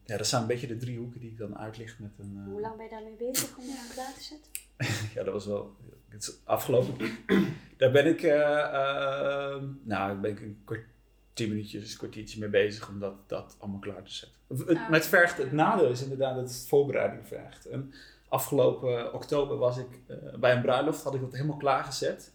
ja, 0.05 0.17
dat 0.17 0.27
zijn 0.27 0.43
een 0.43 0.49
beetje 0.49 0.67
de 0.67 0.77
drie 0.77 0.99
hoeken 0.99 1.21
die 1.21 1.31
ik 1.31 1.39
dan 1.39 1.59
uitlicht 1.59 1.99
met 1.99 2.11
een. 2.19 2.43
Hoe 2.47 2.61
lang 2.61 2.77
ben 2.77 2.85
je 2.85 2.91
daarmee 2.91 3.17
bezig 3.19 3.57
om 3.59 3.65
het 3.67 3.93
klaar 3.93 4.15
te 4.15 4.23
zetten? 4.23 4.51
Ja, 5.15 5.23
dat 5.23 5.33
was 5.33 5.47
wel. 5.47 5.77
Het 6.09 6.23
is 6.23 6.35
afgelopen. 6.45 7.11
Daar 7.77 7.91
ben 7.91 8.07
ik, 8.07 8.23
eh, 8.23 8.59
ehm, 8.61 9.67
nou, 9.83 10.19
ben 10.19 10.31
ik 10.31 10.41
een 10.41 10.61
kwart, 10.65 10.85
tien 11.33 11.49
minuutjes, 11.49 11.93
een 11.93 11.99
kwartiertje 11.99 12.41
mee 12.41 12.49
bezig 12.49 12.89
om 12.89 12.99
dat, 12.99 13.29
dat 13.29 13.57
allemaal 13.59 13.81
klaar 13.81 14.03
te 14.03 14.13
zetten. 14.13 14.39
Het, 14.49 14.77
Ah, 14.79 14.91
het 14.91 15.07
vergt, 15.07 15.39
het 15.39 15.53
nadeel 15.53 15.89
is 15.91 16.03
inderdaad 16.03 16.35
dat 16.35 16.49
het 16.49 16.67
voorbereiding 16.69 17.27
vergt. 17.27 17.67
En 17.67 17.93
afgelopen 18.33 19.13
oktober 19.13 19.57
was 19.57 19.79
ik 19.79 20.01
eh, 20.07 20.17
bij 20.39 20.53
een 20.53 20.63
bruiloft, 20.63 21.03
had 21.03 21.15
ik 21.15 21.21
dat 21.21 21.33
helemaal 21.33 21.57
klaargezet. 21.57 22.33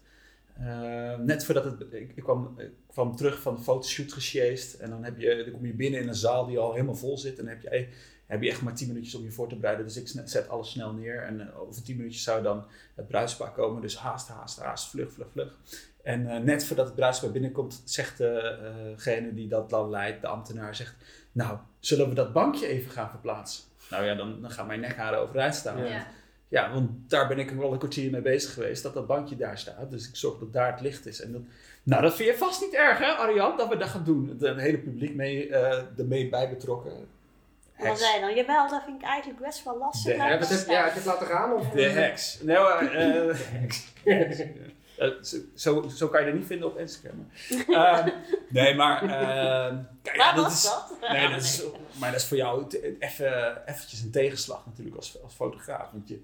Eh, 0.54 1.16
net 1.16 1.44
voordat 1.44 1.80
ik, 1.92 2.12
ik, 2.14 2.22
kwam, 2.22 2.56
kwam 2.86 3.16
terug 3.16 3.40
van 3.40 3.54
de 3.54 3.62
fotoshoot 3.62 4.12
gesjeest 4.12 4.74
en 4.74 4.90
dan, 4.90 5.04
heb 5.04 5.18
je, 5.18 5.42
dan 5.44 5.52
kom 5.52 5.66
je 5.66 5.74
binnen 5.74 6.00
in 6.00 6.08
een 6.08 6.14
zaal 6.14 6.46
die 6.46 6.58
al 6.58 6.72
helemaal 6.72 6.94
vol 6.94 7.18
zit 7.18 7.38
en 7.38 7.44
dan 7.44 7.54
heb 7.54 7.62
je, 7.62 7.88
heb 8.26 8.42
je 8.42 8.48
echt 8.50 8.62
maar 8.62 8.74
10 8.74 8.88
minuutjes 8.88 9.14
om 9.14 9.22
je 9.22 9.30
voor 9.30 9.48
te 9.48 9.56
bereiden. 9.56 9.86
Dus 9.86 9.96
ik 9.96 10.28
zet 10.28 10.48
alles 10.48 10.70
snel 10.70 10.92
neer 10.92 11.22
en 11.22 11.40
uh, 11.40 11.60
over 11.60 11.82
10 11.82 11.96
minuutjes 11.96 12.22
zou 12.22 12.42
dan 12.42 12.64
het 12.94 13.08
bruidspaar 13.08 13.52
komen. 13.52 13.82
Dus 13.82 13.96
haast, 13.96 14.28
haast, 14.28 14.58
haast, 14.58 14.88
vlug, 14.90 15.12
vlug, 15.12 15.28
vlug. 15.32 15.56
En 16.02 16.20
uh, 16.20 16.38
net 16.38 16.64
voordat 16.64 16.86
het 16.86 16.94
bruidspaar 16.94 17.30
binnenkomt, 17.30 17.82
zegt 17.84 18.18
degene 18.18 19.34
die 19.34 19.48
dat 19.48 19.70
dan 19.70 19.90
leidt, 19.90 20.20
de 20.20 20.26
ambtenaar, 20.26 20.74
zegt, 20.74 20.94
nou, 21.32 21.58
zullen 21.80 22.08
we 22.08 22.14
dat 22.14 22.32
bankje 22.32 22.66
even 22.66 22.90
gaan 22.90 23.10
verplaatsen? 23.10 23.67
Nou 23.90 24.04
ja, 24.04 24.14
dan, 24.14 24.40
dan 24.40 24.50
gaan 24.50 24.66
mijn 24.66 24.80
nekharen 24.80 25.18
overeind 25.18 25.54
staan. 25.54 25.86
Ja. 25.86 26.06
Ja, 26.48 26.72
want 26.72 27.10
daar 27.10 27.28
ben 27.28 27.38
ik 27.38 27.50
wel 27.50 27.72
een 27.72 27.78
kwartier 27.78 28.10
mee 28.10 28.20
bezig 28.20 28.52
geweest, 28.52 28.82
dat 28.82 28.94
dat 28.94 29.06
bankje 29.06 29.36
daar 29.36 29.58
staat. 29.58 29.90
Dus 29.90 30.08
ik 30.08 30.16
zorg 30.16 30.38
dat 30.38 30.52
daar 30.52 30.72
het 30.72 30.80
licht 30.80 31.06
is. 31.06 31.20
En 31.20 31.32
dat, 31.32 31.40
nou, 31.82 32.02
dat 32.02 32.16
vind 32.16 32.28
je 32.28 32.36
vast 32.36 32.60
niet 32.60 32.74
erg, 32.74 32.98
hè, 32.98 33.06
Arjan, 33.06 33.56
dat 33.56 33.68
we 33.68 33.76
dat 33.76 33.88
gaan 33.88 34.04
doen. 34.04 34.36
Het 34.38 34.60
hele 34.60 34.78
publiek 34.78 35.14
mee, 35.14 35.48
uh, 35.48 35.98
ermee 35.98 36.28
bij 36.28 36.48
betrokken. 36.48 36.92
Wat 37.78 37.98
zei 37.98 38.20
dan? 38.20 38.34
Jawel, 38.34 38.68
dat 38.68 38.82
vind 38.84 39.02
ik 39.02 39.08
eigenlijk 39.08 39.40
best 39.40 39.64
wel 39.64 39.78
lastig. 39.78 40.16
De 40.16 40.22
heks. 40.22 40.48
Heb, 40.48 40.68
ja, 40.68 40.84
heb 40.84 40.92
je 40.92 40.98
het 40.98 41.04
laten 41.04 41.26
gaan? 41.26 41.52
Of? 41.52 41.70
De 41.70 41.82
heks. 41.82 42.40
Nou, 42.42 42.84
uh, 42.84 42.90
de 42.92 43.34
heks. 43.52 43.92
Uh, 44.98 45.22
zo, 45.54 45.88
zo 45.88 46.08
kan 46.08 46.20
je 46.20 46.26
dat 46.26 46.34
niet 46.34 46.46
vinden 46.46 46.68
op 46.68 46.78
Instagram. 46.78 47.30
Uh, 47.68 48.06
nee, 48.48 48.74
maar. 48.74 49.04
Uh, 49.04 49.78
kijk, 50.02 50.16
ja, 50.16 50.32
dat 50.32 50.52
is, 50.52 50.62
dat? 50.62 50.96
Nee, 51.10 51.28
dat 51.28 51.42
is, 51.42 51.62
maar 51.98 52.10
dat 52.10 52.20
is 52.20 52.26
voor 52.26 52.36
jou 52.36 52.66
even 52.98 53.62
eventjes 53.66 54.00
een 54.00 54.10
tegenslag 54.10 54.66
natuurlijk 54.66 54.96
als, 54.96 55.22
als 55.22 55.34
fotograaf. 55.34 55.90
Want 55.90 56.08
je, 56.08 56.22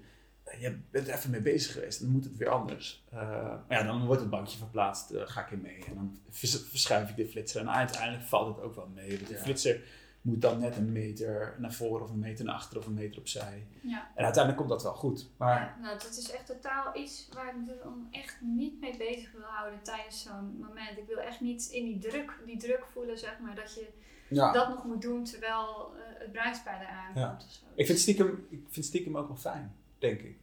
je 0.59 0.77
bent 0.91 1.07
er 1.07 1.13
even 1.13 1.29
mee 1.29 1.41
bezig 1.41 1.73
geweest 1.73 1.99
en 1.99 2.05
dan 2.05 2.13
moet 2.13 2.23
het 2.23 2.37
weer 2.37 2.49
anders. 2.49 3.03
maar 3.11 3.63
ja, 3.69 3.83
dan 3.83 4.05
wordt 4.05 4.21
het 4.21 4.29
bankje 4.29 4.57
verplaatst, 4.57 5.11
ga 5.15 5.45
ik 5.45 5.51
in 5.51 5.61
mee. 5.61 5.83
En 5.87 5.95
dan 5.95 6.19
verschuif 6.31 7.09
ik 7.09 7.15
de 7.15 7.27
flitser. 7.27 7.61
En 7.61 7.71
uiteindelijk 7.71 8.23
valt 8.23 8.55
het 8.55 8.65
ook 8.65 8.75
wel 8.75 8.89
mee. 8.93 9.17
De 9.17 9.33
ja. 9.33 9.39
flitser 9.39 9.81
moet 10.25 10.41
dan 10.41 10.59
net 10.59 10.77
een 10.77 10.91
meter 10.91 11.55
naar 11.57 11.73
voren 11.73 12.03
of 12.03 12.11
een 12.11 12.19
meter 12.19 12.45
naar 12.45 12.55
achter 12.55 12.77
of 12.77 12.85
een 12.85 12.93
meter 12.93 13.19
opzij. 13.19 13.67
Ja. 13.81 14.11
En 14.15 14.23
uiteindelijk 14.23 14.57
komt 14.57 14.69
dat 14.69 14.83
wel 14.83 14.93
goed. 14.93 15.29
Maar... 15.37 15.59
Ja, 15.59 15.77
nou, 15.81 15.99
dat 15.99 16.17
is 16.17 16.31
echt 16.31 16.45
totaal 16.45 16.97
iets 16.97 17.29
waar 17.33 17.47
ik 17.47 17.55
me 17.55 18.05
echt 18.11 18.37
niet 18.41 18.79
mee 18.79 18.97
bezig 18.97 19.31
wil 19.31 19.41
houden 19.41 19.81
tijdens 19.81 20.21
zo'n 20.21 20.57
moment. 20.59 20.97
Ik 20.97 21.07
wil 21.07 21.17
echt 21.17 21.41
niet 21.41 21.69
in 21.71 21.85
die 21.85 21.99
druk, 21.99 22.39
die 22.45 22.57
druk 22.57 22.85
voelen, 22.93 23.17
zeg 23.17 23.39
maar, 23.39 23.55
dat 23.55 23.73
je 23.73 23.87
ja. 24.27 24.51
dat 24.51 24.69
nog 24.69 24.83
moet 24.83 25.01
doen 25.01 25.23
terwijl 25.23 25.93
uh, 25.95 26.01
het 26.19 26.31
bruidspaar 26.31 26.81
eraan 26.81 27.11
ja. 27.15 27.27
komt. 27.27 27.43
Of 27.43 27.51
zo. 27.51 27.65
Ik 27.75 27.85
vind, 27.85 27.99
stiekem, 27.99 28.45
ik 28.49 28.63
vind 28.69 28.85
stiekem 28.85 29.17
ook 29.17 29.27
wel 29.27 29.37
fijn, 29.37 29.75
denk 29.97 30.21
ik. 30.21 30.37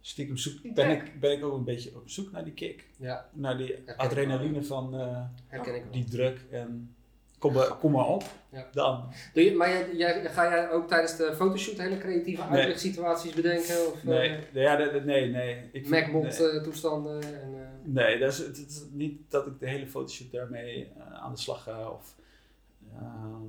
Stiekem 0.00 0.36
zoek, 0.36 0.74
ben, 0.74 0.90
ik, 0.90 1.20
ben 1.20 1.32
ik 1.32 1.44
ook 1.44 1.54
een 1.54 1.64
beetje 1.64 1.96
op 1.96 2.08
zoek 2.08 2.32
naar 2.32 2.44
die 2.44 2.54
kick. 2.54 2.88
Ja. 2.96 3.28
Naar 3.32 3.56
die 3.56 3.90
adrenaline 3.96 4.62
van 4.62 4.94
uh, 4.94 5.24
Herken 5.46 5.74
ik 5.74 5.92
die 5.92 6.04
druk 6.04 6.46
en 6.50 6.94
Kom, 7.42 7.52
maar, 7.52 7.76
kom 7.76 7.92
maar 7.92 8.06
op. 8.06 8.22
Ja. 8.48 8.68
Dan. 8.72 9.12
Doe 9.32 9.44
je, 9.44 9.54
maar 9.54 9.68
jij, 9.68 9.96
jij, 9.96 10.30
ga 10.30 10.50
jij 10.50 10.70
ook 10.70 10.88
tijdens 10.88 11.16
de 11.16 11.34
fotoshoot 11.34 11.78
hele 11.78 11.98
creatieve 11.98 12.42
nee. 12.42 12.58
uitlegsituaties 12.58 13.34
bedenken? 13.34 13.92
Of, 13.92 14.04
nee, 14.04 14.30
uh, 14.30 14.62
ja, 14.62 14.76
de, 14.76 15.02
nee, 15.04 15.30
nee. 15.30 15.68
Ik 15.72 15.88
nee. 15.88 16.10
uh, 16.12 16.62
toestanden? 16.62 17.22
En, 17.22 17.54
uh... 17.54 17.60
Nee, 17.82 18.18
dat 18.18 18.32
is, 18.32 18.38
het, 18.38 18.56
is 18.56 18.84
niet 18.90 19.30
dat 19.30 19.46
ik 19.46 19.60
de 19.60 19.68
hele 19.68 19.86
fotoshoot 19.86 20.32
daarmee 20.32 20.92
aan 21.12 21.32
de 21.32 21.38
slag 21.38 21.62
ga. 21.62 21.88
Of, 21.88 22.14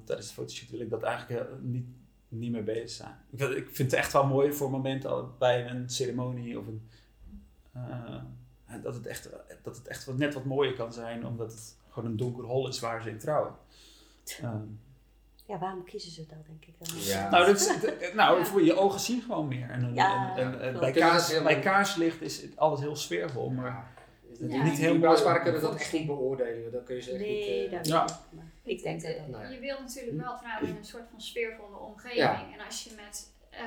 tijdens 0.03 0.27
de 0.27 0.33
fotoshoot 0.33 0.69
wil 0.69 0.79
ik 0.79 0.89
dat 0.89 1.03
eigenlijk 1.03 1.47
niet, 1.61 1.85
niet 2.27 2.51
mee 2.51 2.63
bezig 2.63 2.89
zijn. 2.89 3.15
Ik, 3.31 3.39
ik 3.39 3.69
vind 3.71 3.91
het 3.91 3.99
echt 3.99 4.13
wel 4.13 4.25
mooi 4.25 4.53
voor 4.53 4.69
momenten 4.69 5.31
bij 5.39 5.69
een 5.69 5.89
ceremonie 5.89 6.59
of 6.59 6.65
een... 6.67 6.89
dat, 8.81 8.95
het 8.95 9.07
echt, 9.07 9.29
dat 9.61 9.75
het 9.75 9.87
echt 9.87 10.05
wat, 10.05 10.17
net 10.17 10.33
wat 10.33 10.45
mooier 10.45 10.73
kan 10.73 10.93
zijn, 10.93 11.25
omdat 11.25 11.51
het 11.51 11.77
gewoon 11.89 12.09
een 12.09 12.17
donker 12.17 12.43
hol 12.43 12.67
is 12.67 12.79
waar 12.79 13.03
ze 13.03 13.09
in 13.09 13.19
trouwen. 13.19 13.61
Um, 14.43 14.79
ja, 15.45 15.57
waarom 15.59 15.83
kiezen 15.83 16.11
ze 16.11 16.25
dat, 16.25 16.45
denk 16.45 16.65
ik? 16.65 16.73
Dan? 16.77 16.99
Ja. 16.99 17.29
Nou, 17.29 17.45
dat 17.45 17.55
is, 17.55 17.67
nou 18.13 18.39
ja. 18.39 18.65
je 18.65 18.75
ogen 18.75 18.99
zien 18.99 19.21
gewoon 19.21 19.47
meer. 19.47 19.69
En, 19.69 19.93
ja, 19.93 20.37
en, 20.37 20.61
en, 20.61 20.79
bij, 20.79 20.91
kaars, 20.91 21.43
bij 21.43 21.59
kaarslicht 21.59 22.21
is 22.21 22.45
alles 22.55 22.79
heel 22.79 22.95
sfeervol, 22.95 23.49
maar 23.49 23.93
ja. 24.39 24.63
niet 24.63 24.77
heel 24.77 24.99
kunnen 25.41 25.61
dat 25.61 25.75
echt 25.75 25.93
niet 25.93 26.05
beoordelen. 26.05 26.71
Dat 26.71 26.83
kun 26.83 26.95
je 26.95 27.01
zeggen. 27.01 27.21
Nee, 27.21 27.61
niet, 27.61 27.71
uh, 27.71 27.77
dat 27.77 27.87
ja. 27.87 28.05
niet. 28.31 28.41
Ik 28.63 28.83
denk 28.83 29.01
dat 29.01 29.15
dat 29.31 29.51
Je 29.51 29.59
wil 29.59 29.79
natuurlijk 29.79 30.21
wel 30.21 30.37
trouwen 30.37 30.69
in 30.69 30.75
een 30.75 30.85
soort 30.85 31.09
van 31.09 31.21
sfeervolle 31.21 31.77
omgeving. 31.77 32.53
En 32.53 32.65
als 32.65 32.83
je 32.83 32.91
met 32.95 33.31
uh, 33.51 33.59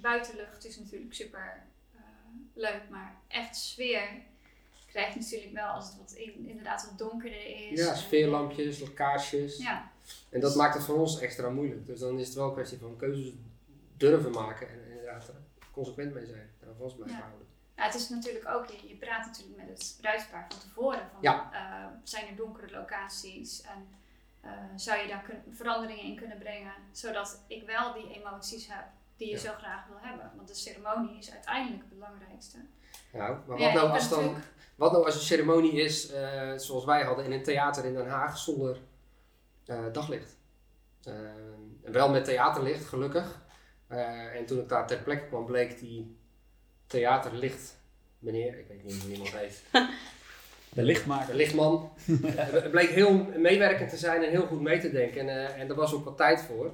buitenlucht 0.00 0.66
is 0.66 0.78
natuurlijk 0.78 1.14
super 1.14 1.62
uh, 1.94 2.00
leuk, 2.54 2.82
maar 2.90 3.16
echt 3.28 3.56
sfeer 3.56 4.08
krijg 4.92 5.14
je 5.14 5.20
natuurlijk 5.20 5.52
wel 5.52 5.66
als 5.68 5.88
het 5.88 5.98
wat 5.98 6.12
in, 6.12 6.46
inderdaad 6.48 6.86
wat 6.88 6.98
donkerder 6.98 7.70
is. 7.70 7.78
Ja, 7.80 7.94
sfeerlampjes, 7.94 8.92
kaarsjes. 8.92 9.56
Ja. 9.56 9.90
En 10.30 10.40
dat 10.40 10.54
maakt 10.54 10.74
het 10.74 10.84
voor 10.84 10.98
ons 10.98 11.20
extra 11.20 11.48
moeilijk. 11.50 11.86
Dus 11.86 12.00
dan 12.00 12.18
is 12.18 12.26
het 12.26 12.36
wel 12.36 12.46
een 12.46 12.52
kwestie 12.52 12.78
van 12.78 12.96
keuzes 12.96 13.32
durven 13.96 14.30
maken 14.30 14.68
en 14.68 14.88
inderdaad 14.90 15.28
er 15.28 15.34
consequent 15.72 16.14
mee 16.14 16.26
zijn. 16.26 16.50
Daar 16.60 16.74
vast 16.78 16.96
blijven 16.96 17.16
Ja. 17.16 17.22
houden. 17.24 17.46
Ja, 17.76 17.84
het 17.84 17.94
is 17.94 18.08
natuurlijk 18.08 18.48
ook, 18.48 18.66
je, 18.66 18.88
je 18.88 18.94
praat 18.96 19.26
natuurlijk 19.26 19.56
met 19.58 19.68
het 19.68 19.96
bruidspaar 20.00 20.46
van 20.48 20.60
tevoren. 20.60 21.08
Van, 21.12 21.18
Ja. 21.20 21.50
eh, 21.52 21.96
zijn 22.04 22.28
er 22.28 22.36
donkere 22.36 22.70
locaties 22.70 23.60
en 23.62 23.88
eh, 24.40 24.50
zou 24.76 25.00
je 25.02 25.08
daar 25.08 25.22
kun- 25.22 25.54
veranderingen 25.54 26.04
in 26.04 26.16
kunnen 26.16 26.38
brengen, 26.38 26.72
zodat 26.92 27.42
ik 27.46 27.66
wel 27.66 27.92
die 27.92 28.14
emoties 28.22 28.66
heb 28.68 28.84
die 29.22 29.30
je 29.30 29.42
Ja. 29.42 29.50
zo 29.50 29.52
graag 29.58 29.86
wil 29.86 29.96
hebben. 30.00 30.30
Want 30.36 30.48
de 30.48 30.54
ceremonie 30.54 31.18
is 31.18 31.30
uiteindelijk 31.32 31.80
het 31.82 31.90
belangrijkste. 31.98 32.58
Nou, 33.12 33.36
maar 33.46 33.58
Ja, 33.58 33.64
wat 33.72 33.74
nou 33.82 33.90
als 33.94 34.08
dan... 34.08 34.34
Wat 34.74 34.92
nou 34.92 35.04
als 35.04 35.14
een 35.14 35.20
ceremonie 35.20 35.72
is, 35.72 36.10
eh, 36.10 36.52
zoals 36.56 36.84
wij 36.84 37.02
hadden 37.02 37.24
in 37.24 37.32
een 37.32 37.42
theater 37.42 37.84
in 37.84 37.94
Den 37.94 38.08
Haag, 38.08 38.38
zonder 38.38 38.76
eh, 39.66 39.78
daglicht? 39.92 40.36
Eh, 41.04 41.14
en 41.84 41.92
wel 41.92 42.10
met 42.10 42.24
theaterlicht, 42.24 42.84
gelukkig. 42.84 43.40
Eh, 43.86 44.34
en 44.34 44.46
toen 44.46 44.58
ik 44.60 44.68
daar 44.68 44.86
ter 44.86 44.98
plekke 44.98 45.26
kwam, 45.26 45.44
bleek 45.46 45.78
die 45.78 46.16
theaterlicht, 46.86 47.76
meneer, 48.18 48.58
ik 48.58 48.66
weet 48.68 48.84
niet 48.84 49.02
hoe 49.02 49.10
iemand 49.12 49.36
heet, 49.36 49.62
De 50.74 50.82
lichtmaker. 50.82 51.26
de 51.26 51.34
lichtman, 51.36 51.92
het 52.36 52.70
bleek 52.70 52.88
heel 52.90 53.14
meewerkend 53.36 53.90
te 53.90 53.96
zijn 53.96 54.22
en 54.22 54.30
heel 54.30 54.46
goed 54.46 54.60
mee 54.60 54.80
te 54.80 54.90
denken. 54.90 55.20
En, 55.20 55.28
eh, 55.28 55.60
en 55.60 55.68
daar 55.68 55.76
was 55.76 55.94
ook 55.94 56.04
wat 56.04 56.16
tijd 56.16 56.42
voor. 56.42 56.70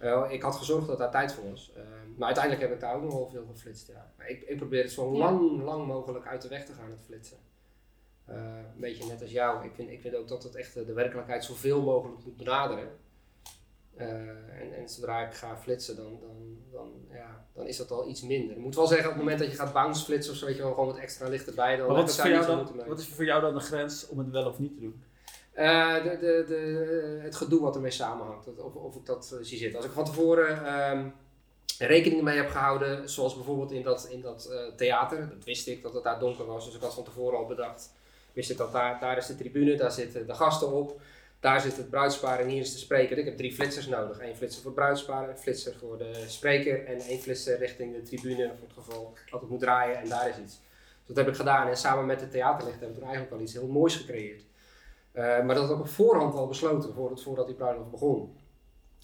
Eh, 0.00 0.26
ik 0.28 0.42
had 0.42 0.56
gezorgd 0.56 0.86
dat 0.86 0.98
daar 0.98 1.10
tijd 1.10 1.32
voor 1.32 1.50
was. 1.50 1.72
Eh, 1.76 1.82
maar 2.16 2.26
uiteindelijk 2.26 2.64
heb 2.64 2.74
ik 2.74 2.80
daar 2.80 2.94
ook 2.94 3.02
nog 3.02 3.12
wel 3.12 3.28
veel 3.28 3.46
geflitst. 3.52 3.86
Ja. 3.88 4.12
Maar 4.16 4.28
ik, 4.28 4.42
ik 4.42 4.56
probeer 4.56 4.82
het 4.82 4.92
zo 4.92 5.12
Ja. 5.12 5.18
lang, 5.18 5.62
lang 5.62 5.86
mogelijk 5.86 6.26
uit 6.26 6.42
de 6.42 6.48
weg 6.48 6.64
te 6.66 6.72
gaan, 6.72 6.90
het 6.90 7.00
flitsen. 7.06 7.36
Eh, 8.24 8.36
een 8.74 8.80
beetje 8.80 9.06
net 9.06 9.20
als 9.22 9.30
jou. 9.30 9.64
Ik 9.64 9.74
vind, 9.74 9.90
ik 9.90 10.00
vind 10.00 10.14
ook 10.14 10.28
dat 10.28 10.42
het 10.42 10.54
echt 10.54 10.76
eh, 10.76 10.86
de 10.86 10.92
werkelijkheid 10.92 11.44
zoveel 11.44 11.82
mogelijk 11.82 12.24
moet 12.24 12.36
benaderen. 12.36 12.88
Eh, 13.96 14.08
en, 14.60 14.74
en 14.76 14.88
zodra 14.88 15.26
ik 15.26 15.34
ga 15.34 15.56
flitsen, 15.56 15.96
dan, 15.96 16.18
dan, 16.20 16.56
dan, 16.72 16.92
ja, 17.12 17.46
dan 17.54 17.66
is 17.66 17.76
dat 17.76 17.90
al 17.90 18.08
iets 18.08 18.22
minder. 18.22 18.56
Ik 18.56 18.62
moet 18.62 18.74
wel 18.74 18.86
zeggen, 18.86 19.06
op 19.08 19.14
het 19.14 19.22
moment 19.22 19.40
dat 19.40 19.50
je 19.50 19.56
gaat 19.56 19.72
bounce 19.72 20.04
flitsen 20.04 20.32
of 20.32 20.38
zo, 20.38 20.46
weet 20.46 20.56
je 20.56 20.62
wel, 20.62 20.70
gewoon 20.70 20.86
wat 20.86 20.96
extra 20.98 21.28
licht 21.28 21.46
erbij, 21.48 21.76
dan 21.76 21.86
Maar 21.86 21.96
heb 21.96 22.06
wat 22.06 22.14
is, 22.14 22.20
voor 22.20 22.30
daar 22.30 22.44
jou 22.44 22.66
dan, 22.76 22.86
wat 22.86 22.98
is 22.98 23.08
voor 23.08 23.24
jou 23.24 23.40
dan 23.40 23.54
de 23.54 23.60
grens 23.60 24.08
om 24.08 24.18
het 24.18 24.30
wel 24.30 24.46
of 24.48 24.58
niet 24.58 24.74
te 24.74 24.80
doen? 24.80 25.02
Eh, 25.60 26.02
de, 26.02 26.18
de, 26.20 26.44
de, 26.48 27.18
het 27.22 27.36
gedoe 27.36 27.60
wat 27.60 27.74
ermee 27.74 27.90
samenhangt, 27.90 28.46
of, 28.58 28.74
of 28.74 28.96
ik 28.96 29.06
dat 29.06 29.32
eh, 29.32 29.44
zie 29.44 29.58
zitten. 29.58 29.76
Als 29.76 29.86
ik 29.86 29.92
van 29.92 30.04
tevoren 30.04 30.66
ehm, 30.66 31.08
rekening 31.78 32.22
mee 32.22 32.36
heb 32.36 32.48
gehouden, 32.48 33.08
zoals 33.08 33.34
bijvoorbeeld 33.34 33.72
in 33.72 33.82
dat, 33.82 34.08
in 34.10 34.20
dat 34.20 34.44
eh, 34.44 34.74
theater, 34.76 35.28
dat 35.28 35.44
wist 35.44 35.66
ik 35.66 35.82
dat 35.82 35.94
het 35.94 36.02
daar 36.02 36.18
donker 36.18 36.46
was, 36.46 36.64
dus 36.64 36.74
ik 36.74 36.80
had 36.80 36.94
van 36.94 37.04
tevoren 37.04 37.38
al 37.38 37.46
bedacht. 37.46 37.92
Wist 38.32 38.50
ik 38.50 38.56
dat 38.56 38.72
daar, 38.72 39.00
daar 39.00 39.16
is 39.16 39.26
de 39.26 39.36
tribune, 39.36 39.76
daar 39.76 39.92
zitten 39.92 40.26
de 40.26 40.34
gasten 40.34 40.72
op, 40.72 41.00
daar 41.40 41.60
zit 41.60 41.76
het 41.76 41.90
bruidspaar 41.90 42.38
en 42.38 42.48
hier 42.48 42.60
is 42.60 42.72
de 42.72 42.78
spreker. 42.78 43.18
Ik 43.18 43.24
heb 43.24 43.36
drie 43.36 43.52
flitsers 43.52 43.86
nodig. 43.86 44.20
Eén 44.20 44.36
flitser 44.36 44.62
voor 44.62 44.70
het 44.70 44.80
bruidspaar, 44.80 45.28
een 45.28 45.38
flitser 45.38 45.74
voor 45.78 45.98
de 45.98 46.24
spreker 46.26 46.84
en 46.84 47.00
één 47.00 47.20
flitser 47.20 47.58
richting 47.58 47.94
de 47.94 48.02
tribune 48.02 48.52
voor 48.58 48.68
het 48.68 48.84
geval 48.84 49.14
dat 49.30 49.40
het 49.40 49.50
moet 49.50 49.60
draaien 49.60 49.96
en 49.96 50.08
daar 50.08 50.28
is 50.28 50.36
iets. 50.36 50.60
Dus 51.06 51.14
dat 51.14 51.16
heb 51.16 51.28
ik 51.28 51.34
gedaan 51.34 51.68
en 51.68 51.76
samen 51.76 52.06
met 52.06 52.20
het 52.20 52.30
theaterlicht 52.30 52.78
we 52.78 52.92
toen 52.92 53.02
eigenlijk 53.02 53.32
al 53.32 53.40
iets 53.40 53.52
heel 53.52 53.66
moois 53.66 53.96
gecreëerd. 53.96 54.48
Eh, 55.12 55.22
maar 55.44 55.54
dat 55.54 55.66
had 55.68 55.76
ik 55.76 55.80
op 55.82 55.88
voorhand 55.88 56.34
al 56.34 56.46
besloten, 56.46 56.94
voordat, 56.94 57.22
voordat 57.22 57.46
die 57.46 57.56
bruiloft 57.56 57.90
begon. 57.90 58.36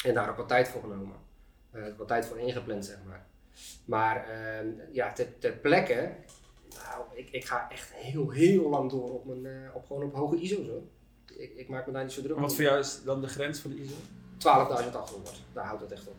En 0.05 0.15
daar 0.15 0.31
ook 0.31 0.37
wat 0.37 0.49
tijd 0.49 0.69
voor 0.69 0.81
genomen. 0.81 1.17
Eh, 1.71 1.83
wat 1.97 2.09
tijd 2.09 2.27
voor 2.27 2.39
ingepland, 2.39 2.85
zeg 2.85 2.99
maar. 3.07 3.27
Maar 3.85 4.29
ehm, 4.29 4.67
ja, 4.93 5.13
ter, 5.13 5.39
ter 5.39 5.53
plekke, 5.53 6.13
nou, 6.69 7.05
ik, 7.15 7.31
ik 7.31 7.45
ga 7.45 7.71
echt 7.71 7.93
heel, 7.93 8.31
heel 8.31 8.69
lang 8.69 8.91
door 8.91 9.11
op, 9.15 9.25
mijn, 9.25 9.47
eh, 9.47 9.75
op, 9.75 9.87
gewoon 9.87 10.03
op 10.03 10.15
hoge 10.15 10.37
ISO's 10.37 10.69
hoor. 10.69 10.83
Ik, 11.37 11.55
ik 11.57 11.69
maak 11.69 11.87
me 11.87 11.93
daar 11.93 12.03
niet 12.03 12.13
zo 12.13 12.23
druk 12.23 12.37
En 12.37 12.43
wat 12.43 12.55
voor 12.55 12.65
jou 12.65 12.79
is 12.79 13.03
dan 13.05 13.21
de 13.21 13.29
grens 13.29 13.59
van 13.59 13.71
de 13.71 13.77
ISO? 13.83 13.95
12.800, 14.39 15.53
daar 15.53 15.65
houdt 15.67 15.83
het 15.83 15.93
echt 15.93 16.07
op. 16.09 16.15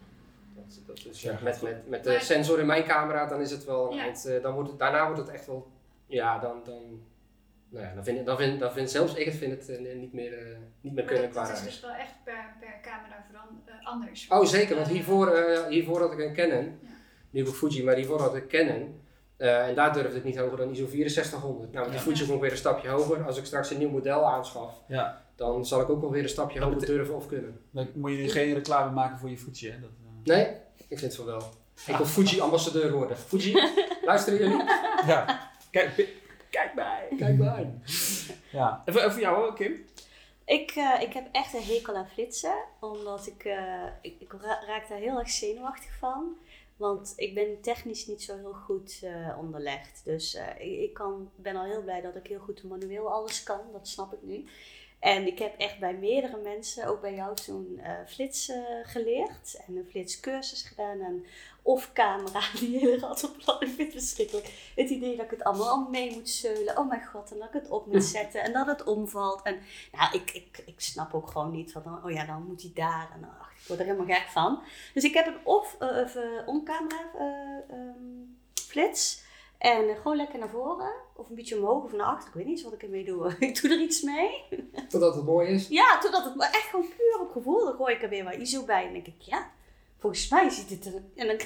Dat, 0.56 0.80
dat 0.86 1.06
is, 1.06 1.22
ja, 1.22 1.40
met, 1.44 1.62
met, 1.62 1.88
met 1.90 2.04
de 2.04 2.20
sensor 2.20 2.60
in 2.60 2.66
mijn 2.66 2.84
camera, 2.84 3.26
dan 3.26 3.42
is 3.42 3.52
het 3.52 3.66
wel 3.66 3.92
een 3.92 3.98
Ja. 3.98 4.04
eind, 4.04 4.26
eh, 4.26 4.42
dan 4.42 4.54
wordt 4.54 4.70
het, 4.70 4.80
daarna 4.80 5.06
wordt 5.06 5.20
het 5.20 5.30
echt 5.30 5.46
wel, 5.46 5.68
ja, 6.06 6.40
dan, 6.40 6.62
dan, 6.64 7.02
nou 7.70 7.86
ja, 7.86 7.94
dan, 7.94 8.04
vind, 8.04 8.26
dan, 8.26 8.38
vind, 8.38 8.60
dan 8.60 8.72
vind 8.72 8.90
zelfs 8.92 9.14
ik 9.14 9.26
het, 9.26 9.36
vind 9.36 9.52
het 9.52 9.70
eh, 9.70 9.96
niet 9.96 10.14
meer, 10.14 10.34
eh, 10.38 10.58
niet 10.82 10.94
meer 10.94 11.04
kunnen 11.04 11.30
qua 11.30 11.48
dat 11.48 11.58
is 11.58 11.64
dus 11.64 11.80
wel 11.80 11.92
echt 11.92 12.14
per, 12.24 12.56
per 12.60 12.80
camera 12.82 13.26
eh, 13.66 13.88
anders. 13.88 14.28
Oh 14.30 14.46
zeker, 14.46 14.76
want 14.76 14.88
hiervoor, 14.88 15.28
eh, 15.28 15.68
hiervoor 15.68 16.00
had 16.02 16.12
ik 16.12 16.20
een 16.20 16.34
Canon, 16.34 16.64
Ja. 16.82 16.88
nu 17.30 17.40
heb 17.40 17.48
ik 17.50 17.56
Fuji, 17.56 17.84
maar 17.84 17.96
hiervoor 17.96 18.20
had 18.22 18.36
ik 18.36 18.48
Canon. 18.48 19.02
Eh, 19.38 19.68
en 19.68 19.76
daar 19.76 19.94
durfde 19.94 20.18
ik 20.18 20.24
niet 20.24 20.38
hoger 20.38 20.58
dan 20.58 20.70
ISO 20.70 20.86
6400. 20.88 21.72
Nou, 21.72 21.84
met 21.84 21.94
die 21.94 21.94
Ja. 21.94 22.00
voetje 22.06 22.26
kom 22.26 22.36
ik 22.36 22.42
weer 22.42 22.52
een 22.52 22.58
stapje 22.58 22.90
hoger. 22.90 23.24
Als 23.26 23.38
ik 23.38 23.46
straks 23.46 23.72
een 23.72 23.78
nieuw 23.78 23.90
model 23.90 24.26
aanschaf, 24.26 24.82
Ja, 24.88 25.26
dan 25.36 25.66
zal 25.66 25.82
ik 25.82 25.90
ook 25.90 26.02
wel 26.02 26.12
weer 26.12 26.24
een 26.24 26.30
stapje 26.30 26.60
Dat 26.60 26.70
hoger 26.74 26.88
durven 26.88 27.16
of 27.16 27.28
kunnen. 27.28 27.60
dan 27.72 27.88
moet 27.96 28.12
je 28.12 28.30
geen 28.30 28.54
reclame 28.54 28.92
maken 28.92 29.18
voor 29.18 29.30
je 29.30 29.38
voetje. 29.38 29.72
Hè? 29.72 29.80
Dat, 29.80 29.90
eh, 29.90 30.36
Nee, 30.36 30.46
ik 30.78 31.00
vind 31.00 31.02
het 31.02 31.16
van 31.16 31.26
wel. 31.26 31.42
Ik 31.88 31.96
wil 31.96 32.06
Fuji-ambassadeur 32.06 32.92
worden. 32.92 33.18
Fuji, 33.18 33.54
luisteren 34.06 34.40
jullie? 34.40 34.64
Ja, 35.08 35.50
kijk, 35.72 35.96
kijk 36.50 36.74
bij. 36.76 36.87
Kijk 37.18 37.38
maar. 37.38 37.66
Ja. 38.52 38.82
En 38.86 38.94
voor, 38.94 39.02
en 39.02 39.12
voor 39.12 39.22
jou 39.22 39.36
hoor, 39.38 39.54
Kim? 39.56 39.86
Ik, 40.46 40.72
eh, 40.72 41.02
ik 41.02 41.14
heb 41.14 41.28
echt 41.32 41.54
een 41.54 41.64
hekel 41.64 41.96
aan 41.96 42.08
flitsen, 42.08 42.56
omdat 42.80 43.28
ik, 43.28 43.44
eh, 43.44 43.84
ik, 44.02 44.16
ik 44.20 44.32
ra- 44.42 44.64
raak 44.68 44.88
daar 44.90 44.98
heel 44.98 45.20
erg 45.20 45.30
zenuwachtig 45.30 45.98
van. 46.00 46.38
Want 46.78 47.14
ik 47.16 47.34
ben 47.34 47.62
technisch 47.62 48.08
niet 48.08 48.24
zo 48.24 48.36
heel 48.38 48.54
goed 48.54 49.00
eh, 49.04 49.38
onderlegd. 49.40 50.02
Dus 50.06 50.36
eh, 50.36 50.48
ik, 50.60 50.80
ik 50.80 50.94
kan, 50.94 51.30
ben 51.36 51.56
al 51.56 51.64
heel 51.64 51.82
blij 51.84 52.02
dat 52.02 52.16
ik 52.16 52.28
heel 52.28 52.40
goed 52.40 52.64
manueel 52.64 53.12
alles 53.12 53.44
kan, 53.44 53.60
dat 53.72 53.88
snap 53.88 54.14
ik 54.14 54.20
nu. 54.22 54.46
En 55.00 55.28
ik 55.28 55.40
heb 55.40 55.60
echt 55.60 55.80
bij 55.80 55.94
meerdere 55.94 56.38
mensen, 56.38 56.88
ook 56.88 57.02
bij 57.02 57.16
jou 57.16 57.36
toen, 57.36 57.80
eh 57.84 57.92
flitsen 58.08 58.66
geleerd. 58.84 59.62
En 59.68 59.76
een 59.76 59.88
flitscursus 59.90 60.62
gedaan. 60.62 61.00
En 61.00 61.26
off-camera, 61.62 62.42
die 62.60 62.78
hele 62.78 63.00
rattenplan. 63.00 63.62
Ik 63.62 63.68
vind 63.68 63.94
het 63.94 64.04
verschrikkelijk. 64.04 64.72
Het 64.76 64.90
idee 64.90 65.16
dat 65.16 65.26
ik 65.26 65.32
het 65.32 65.44
allemaal 65.44 65.70
al 65.70 65.88
mee 65.90 66.14
moet 66.14 66.30
zeulen. 66.30 66.78
Oh 66.78 66.90
mijn 66.90 67.06
god, 67.06 67.32
en 67.32 67.38
dat 67.38 67.48
ik 67.48 67.62
het 67.62 67.70
op 67.70 67.86
moet 67.86 68.04
zetten. 68.04 68.44
En 68.44 68.54
dat 68.54 68.68
het 68.68 68.84
omvalt. 68.84 69.42
En 69.42 69.60
nou, 69.92 70.16
ik, 70.16 70.32
ik, 70.32 70.64
ik 70.66 70.80
snap 70.80 71.14
ook 71.14 71.28
gewoon 71.28 71.52
niet 71.52 71.72
van, 71.72 72.06
oh 72.06 72.12
ja, 72.12 72.26
dan 72.26 72.46
moet 72.48 72.62
hij 72.62 72.72
daar. 72.74 73.10
En 73.14 73.22
dan, 73.22 73.30
ach, 73.40 73.52
ik 73.52 73.68
word 73.68 73.80
er 73.80 73.86
helemaal 73.86 74.16
gek 74.16 74.28
van. 74.28 74.62
Dus 74.94 75.04
ik 75.04 75.14
heb 75.14 75.28
een 75.28 75.34
eh, 75.34 75.46
of, 75.46 75.76
eh, 75.80 76.48
on-camera 76.48 77.12
eh, 77.18 77.76
ehm, 77.76 78.24
flits. 78.54 79.26
En 79.58 79.90
eh, 79.90 79.96
gewoon 79.96 80.18
lekker 80.18 80.40
naar 80.40 80.50
voren. 80.50 80.92
Of 81.16 81.30
een 81.30 81.36
beetje 81.36 81.58
omhoog 81.58 81.84
of 81.84 81.92
naar 81.92 82.06
achter. 82.06 82.28
Ik 82.28 82.34
weet 82.34 82.46
niet 82.46 82.56
eens 82.58 82.64
wat 82.64 82.74
ik 82.74 82.84
ermee 82.84 83.06
doe. 83.06 83.36
ik 83.40 83.62
doe 83.62 83.72
er 83.72 83.80
iets 83.80 84.02
mee. 84.02 84.44
Totdat 84.90 85.16
het 85.16 85.26
mooi 85.26 85.48
is. 85.50 85.68
Ja, 85.68 86.00
totdat 86.00 86.26
het 86.26 86.36
maar 86.36 86.52
echt 86.52 86.68
gewoon 86.70 86.86
puur 86.98 87.20
op 87.20 87.32
gevoel. 87.32 87.66
Dan 87.66 87.76
gooi 87.76 87.96
ik 87.96 88.04
er 88.04 88.10
weer 88.10 88.24
wat 88.24 88.34
ISO 88.34 88.66
bij. 88.66 88.78
En 88.78 88.84
dan 88.84 88.94
denk 88.94 89.08
ik, 89.08 89.22
ja, 89.22 89.52
volgens 90.00 90.30
mij 90.30 90.50
ziet 90.50 90.70
het 90.70 90.86
er... 90.86 91.02
En 91.16 91.28
dan, 91.28 91.40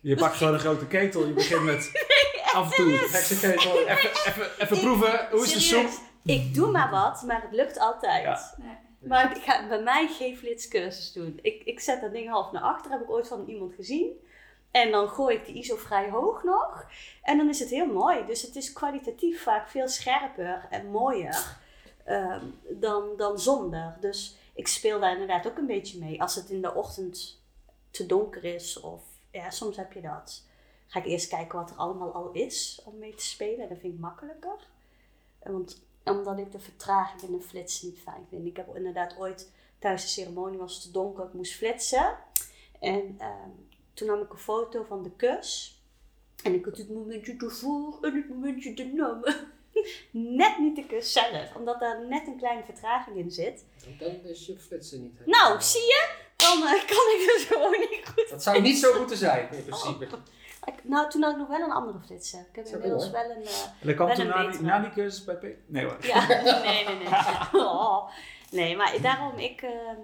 Je 0.00 0.16
pakt 0.16 0.36
gewoon 0.36 0.54
een 0.54 0.60
grote 0.60 0.86
ketel. 0.86 1.26
Je 1.26 1.32
begint 1.32 1.62
met 1.62 1.90
af 2.52 2.70
en 2.70 2.84
toe. 2.84 2.92
Heksenketel. 2.92 3.78
Even, 3.78 4.10
even, 4.10 4.50
even 4.58 4.78
proeven. 4.80 5.28
Hoe 5.30 5.42
is 5.42 5.52
de 5.52 5.60
soep? 5.60 5.88
ik 6.24 6.54
doe 6.54 6.70
maar 6.70 6.90
wat, 6.90 7.22
maar 7.22 7.42
het 7.42 7.52
lukt 7.52 7.78
altijd. 7.78 8.22
Ja. 8.22 8.54
Nee. 8.56 8.76
Maar 9.08 9.36
ik 9.36 9.42
ga 9.42 9.68
bij 9.68 9.82
mij 9.82 10.08
geen 10.08 10.36
flitscursus 10.36 11.12
doen. 11.12 11.38
Ik, 11.42 11.62
ik 11.64 11.80
zet 11.80 12.00
dat 12.00 12.12
ding 12.12 12.28
half 12.28 12.52
naar 12.52 12.62
achter, 12.62 12.90
heb 12.90 13.00
ik 13.00 13.10
ooit 13.10 13.28
van 13.28 13.44
iemand 13.46 13.74
gezien. 13.74 14.12
En 14.74 14.90
dan 14.90 15.08
gooi 15.08 15.36
ik 15.36 15.46
de 15.46 15.52
ISO 15.52 15.76
vrij 15.76 16.10
hoog 16.10 16.42
nog. 16.42 16.86
En 17.22 17.36
dan 17.36 17.48
is 17.48 17.58
het 17.58 17.70
heel 17.70 17.86
mooi. 17.86 18.26
Dus 18.26 18.42
het 18.42 18.56
is 18.56 18.72
kwalitatief 18.72 19.42
vaak 19.42 19.68
veel 19.68 19.88
scherper 19.88 20.66
en 20.70 20.90
mooier 20.90 21.56
ehm, 22.04 22.44
dan, 22.68 23.16
dan 23.16 23.38
zonder. 23.38 23.96
Dus 24.00 24.36
ik 24.54 24.68
speel 24.68 25.00
daar 25.00 25.12
inderdaad 25.12 25.46
ook 25.46 25.56
een 25.56 25.66
beetje 25.66 25.98
mee. 25.98 26.22
Als 26.22 26.34
het 26.34 26.50
in 26.50 26.62
de 26.62 26.74
ochtend 26.74 27.42
te 27.90 28.06
donker 28.06 28.44
is 28.44 28.80
of 28.80 29.02
ja, 29.30 29.50
soms 29.50 29.76
heb 29.76 29.92
je 29.92 30.00
dat. 30.00 30.42
Ga 30.86 30.98
ik 30.98 31.06
eerst 31.06 31.28
kijken 31.28 31.58
wat 31.58 31.70
er 31.70 31.76
allemaal 31.76 32.12
al 32.12 32.30
is 32.32 32.82
om 32.84 32.98
mee 32.98 33.14
te 33.14 33.24
spelen. 33.24 33.68
Dat 33.68 33.78
vind 33.78 33.94
ik 33.94 34.00
makkelijker. 34.00 34.68
Want 35.42 35.82
omdat 36.04 36.38
ik 36.38 36.52
de 36.52 36.60
vertraging 36.60 37.22
in 37.22 37.32
de 37.32 37.44
flits 37.44 37.82
niet 37.82 37.98
fijn 37.98 38.26
vind. 38.28 38.46
Ik 38.46 38.56
heb 38.56 38.76
inderdaad 38.76 39.18
ooit 39.18 39.50
tijdens 39.78 40.02
de 40.02 40.08
ceremonie 40.08 40.58
was 40.58 40.82
te 40.82 40.90
donker, 40.90 41.24
ik 41.24 41.32
moest 41.32 41.54
flitsen. 41.54 42.16
En 42.80 43.14
ehm, 43.18 43.50
toen 43.94 44.06
nam 44.08 44.20
ik 44.22 44.32
een 44.32 44.38
foto 44.38 44.84
van 44.88 45.02
de 45.02 45.10
kus. 45.16 45.78
En 46.42 46.54
ik 46.54 46.64
had 46.64 46.76
het 46.76 46.90
momentje 46.90 47.34
ervoor 47.38 47.98
en 48.02 48.14
het 48.14 48.28
momentje 48.28 48.74
erna. 48.74 49.18
Net 50.10 50.58
niet 50.58 50.76
de 50.76 50.86
kus 50.86 51.12
zelf, 51.12 51.54
omdat 51.56 51.80
daar 51.80 52.06
net 52.06 52.26
een 52.26 52.36
kleine 52.36 52.64
vertraging 52.64 53.16
in 53.16 53.30
zit. 53.30 53.64
Dan 53.98 54.08
is 54.24 54.46
je 54.46 54.58
flitsen 54.58 55.02
niet. 55.02 55.18
hè? 55.18 55.24
Nou, 55.26 55.60
zie 55.62 55.80
je? 55.80 56.08
Dan 56.36 56.56
eh, 56.62 56.70
kan 56.94 57.06
ik 57.16 57.32
dus 57.34 57.44
gewoon 57.48 57.70
niet 57.80 58.00
goed. 58.14 58.28
Dat 58.30 58.42
zou 58.42 58.60
niet 58.60 58.78
zo 58.78 58.98
moeten 58.98 59.16
zijn, 59.16 59.48
in 59.52 59.64
principe. 59.64 60.04
Ik- 60.64 60.84
nou, 60.84 61.10
toen 61.10 61.22
had 61.22 61.32
ik 61.32 61.38
nog 61.38 61.48
wel 61.48 61.60
een 61.60 61.70
andere 61.72 61.98
flitser. 62.06 62.40
Ik 62.50 62.56
heb 62.56 62.66
Zo, 62.66 62.74
inmiddels 62.74 63.10
wel 63.10 63.30
een... 63.30 63.42
eh, 63.44 63.62
En 63.80 63.86
dat 63.86 63.94
kwam 63.94 64.14
toen 64.14 64.26
na 64.26 64.50
die, 64.50 64.60
na 64.60 64.78
die 64.78 64.90
cursus 64.90 65.24
bij 65.24 65.34
P. 65.36 65.42
Nee 65.66 65.84
hoor. 65.84 65.96
Ja, 66.00 66.26
nee, 66.62 66.84
nee, 66.84 66.96
nee. 66.96 67.06
Oh. 67.52 68.10
Nee, 68.50 68.76
maar 68.76 69.00
daarom, 69.02 69.38
ik, 69.38 69.62
ehm, 69.62 69.96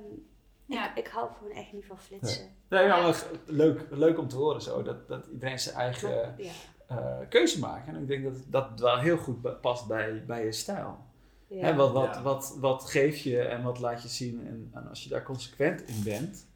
Ja. 0.70 0.90
ik, 0.94 1.04
ik 1.06 1.12
hou 1.12 1.30
gewoon 1.38 1.52
echt 1.52 1.72
niet 1.72 1.84
van 1.86 1.98
flitsen. 1.98 2.48
Nee, 2.68 2.86
wel 2.86 3.14
leuk, 3.44 3.86
leuk 3.90 4.18
om 4.18 4.28
te 4.28 4.36
horen 4.36 4.62
zo. 4.62 4.82
Dat, 4.82 5.08
dat 5.08 5.26
iedereen 5.32 5.58
zijn 5.58 5.74
eigen 5.76 6.34
Ja. 6.38 6.50
eh, 6.86 7.28
keuze 7.28 7.58
maakt. 7.58 7.88
En 7.88 7.96
ik 7.96 8.08
denk 8.08 8.24
dat 8.24 8.34
dat 8.46 8.80
wel 8.80 8.98
heel 8.98 9.16
goed 9.16 9.60
past 9.60 9.86
bij, 9.86 10.24
bij 10.26 10.44
je 10.44 10.52
stijl. 10.52 10.98
Ja. 11.46 11.64
Hè, 11.64 11.74
wat, 11.74 11.92
wat, 11.92 12.14
Ja. 12.14 12.22
wat, 12.22 12.56
wat 12.58 12.84
geef 12.90 13.16
je 13.16 13.40
en 13.42 13.62
wat 13.62 13.78
laat 13.78 14.02
je 14.02 14.08
zien? 14.08 14.46
En, 14.46 14.70
en 14.74 14.88
als 14.88 15.02
je 15.02 15.08
daar 15.08 15.22
consequent 15.22 15.82
in 15.88 16.02
bent. 16.04 16.46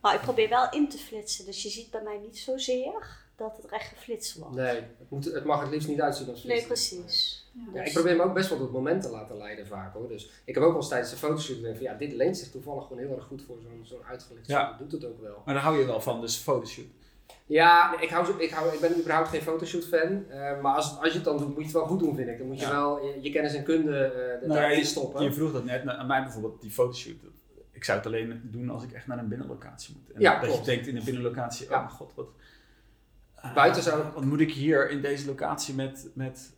Maar 0.00 0.14
ik 0.14 0.20
probeer 0.20 0.48
wel 0.48 0.70
in 0.70 0.88
te 0.88 0.98
flitsen, 0.98 1.44
dus 1.44 1.62
je 1.62 1.68
ziet 1.68 1.90
bij 1.90 2.02
mij 2.02 2.18
niet 2.18 2.38
zozeer 2.38 3.18
dat 3.36 3.56
het 3.56 3.66
echt 3.72 3.88
geflitst 3.88 4.38
wordt. 4.38 4.54
Nee, 4.56 4.74
het, 4.76 5.10
moet, 5.10 5.24
het 5.24 5.44
mag 5.44 5.60
het 5.60 5.70
liefst 5.70 5.88
niet 5.88 6.00
uitzien 6.00 6.28
als 6.28 6.44
Nee, 6.44 6.62
flitsen. 6.62 6.96
precies. 6.98 7.39
Ja. 7.52 7.62
Ja, 7.74 7.82
ik 7.82 7.92
probeer 7.92 8.16
me 8.16 8.22
ook 8.22 8.34
best 8.34 8.48
wel 8.48 8.58
door 8.58 8.66
het 8.66 8.76
moment 8.76 9.02
te 9.02 9.08
laten 9.10 9.36
leiden 9.36 9.66
vaak 9.66 9.94
hoor. 9.94 10.08
Dus 10.08 10.30
ik 10.44 10.54
heb 10.54 10.62
ook 10.62 10.70
wel 10.70 10.78
eens 10.80 10.88
tijdens 10.88 11.10
de 11.10 11.16
fotoshoot 11.16 11.56
gedacht 11.56 11.74
van 11.76 11.82
ja, 11.86 11.94
dit 11.94 12.12
leent 12.12 12.38
zich 12.38 12.50
toevallig 12.50 12.86
gewoon 12.86 12.98
heel 13.02 13.16
erg 13.16 13.24
goed 13.24 13.42
voor 13.42 13.56
zo'n 13.62 13.80
zo'n 13.82 14.04
uitgelicht. 14.04 14.46
Ja. 14.46 14.76
Doet 14.78 14.92
het 14.92 15.04
ook 15.04 15.20
wel. 15.20 15.42
Maar 15.44 15.54
daar 15.54 15.62
hou 15.62 15.78
je 15.78 15.84
wel 15.86 16.00
van, 16.00 16.20
dus 16.20 16.36
fotoshoot. 16.36 16.84
Ja, 17.46 17.90
nee, 17.90 18.00
ik, 18.00 18.08
hou 18.10 18.24
zo, 18.26 18.34
ik, 18.38 18.50
hou, 18.50 18.74
ik 18.74 18.80
ben 18.80 18.98
überhaupt 18.98 19.28
geen 19.28 19.42
fotoshoot 19.42 19.84
fan. 19.86 20.24
eh, 20.28 20.60
maar 20.60 20.74
als, 20.74 20.98
als 20.98 21.08
je 21.08 21.14
het 21.14 21.24
dan 21.24 21.38
doet, 21.38 21.46
moet 21.48 21.56
je 21.56 21.62
het 21.62 21.72
wel 21.72 21.86
goed 21.86 21.98
doen 21.98 22.16
vind 22.16 22.28
ik. 22.28 22.38
Dan 22.38 22.46
moet 22.46 22.60
je 22.60 22.66
Ja. 22.66 22.72
wel 22.72 23.04
je, 23.06 23.18
je 23.22 23.30
kennis 23.30 23.54
en 23.54 23.62
kunde 23.64 23.98
eh 24.04 24.46
Nou 24.48 24.60
daarin 24.60 24.78
je, 24.78 24.84
stoppen. 24.84 25.22
je 25.22 25.32
vroeg 25.32 25.52
dat 25.52 25.64
net 25.64 25.86
aan 25.88 26.06
mij 26.06 26.22
bijvoorbeeld, 26.22 26.60
die 26.60 26.70
fotoshoot. 26.70 27.14
Ik 27.72 27.84
zou 27.84 27.98
het 27.98 28.06
alleen 28.06 28.40
doen 28.44 28.70
als 28.70 28.82
ik 28.84 28.92
echt 28.92 29.06
naar 29.06 29.18
een 29.18 29.28
binnenlocatie 29.28 29.94
moet. 29.98 30.12
En 30.14 30.20
Ja, 30.20 30.32
dat 30.40 30.48
klopt. 30.48 30.64
je 30.64 30.70
denkt 30.70 30.86
in 30.86 30.96
een 30.96 31.04
binnenlocatie, 31.04 31.66
oh 31.70 31.76
mijn 31.78 31.90
god, 31.90 32.12
wat... 32.14 32.28
eh, 33.34 33.54
Buiten 33.54 33.82
zou- 33.82 34.02
Wat 34.14 34.24
moet 34.24 34.40
ik 34.40 34.52
hier 34.52 34.90
in 34.90 35.00
deze 35.00 35.26
locatie 35.26 35.74
met... 35.74 36.08
met 36.14 36.52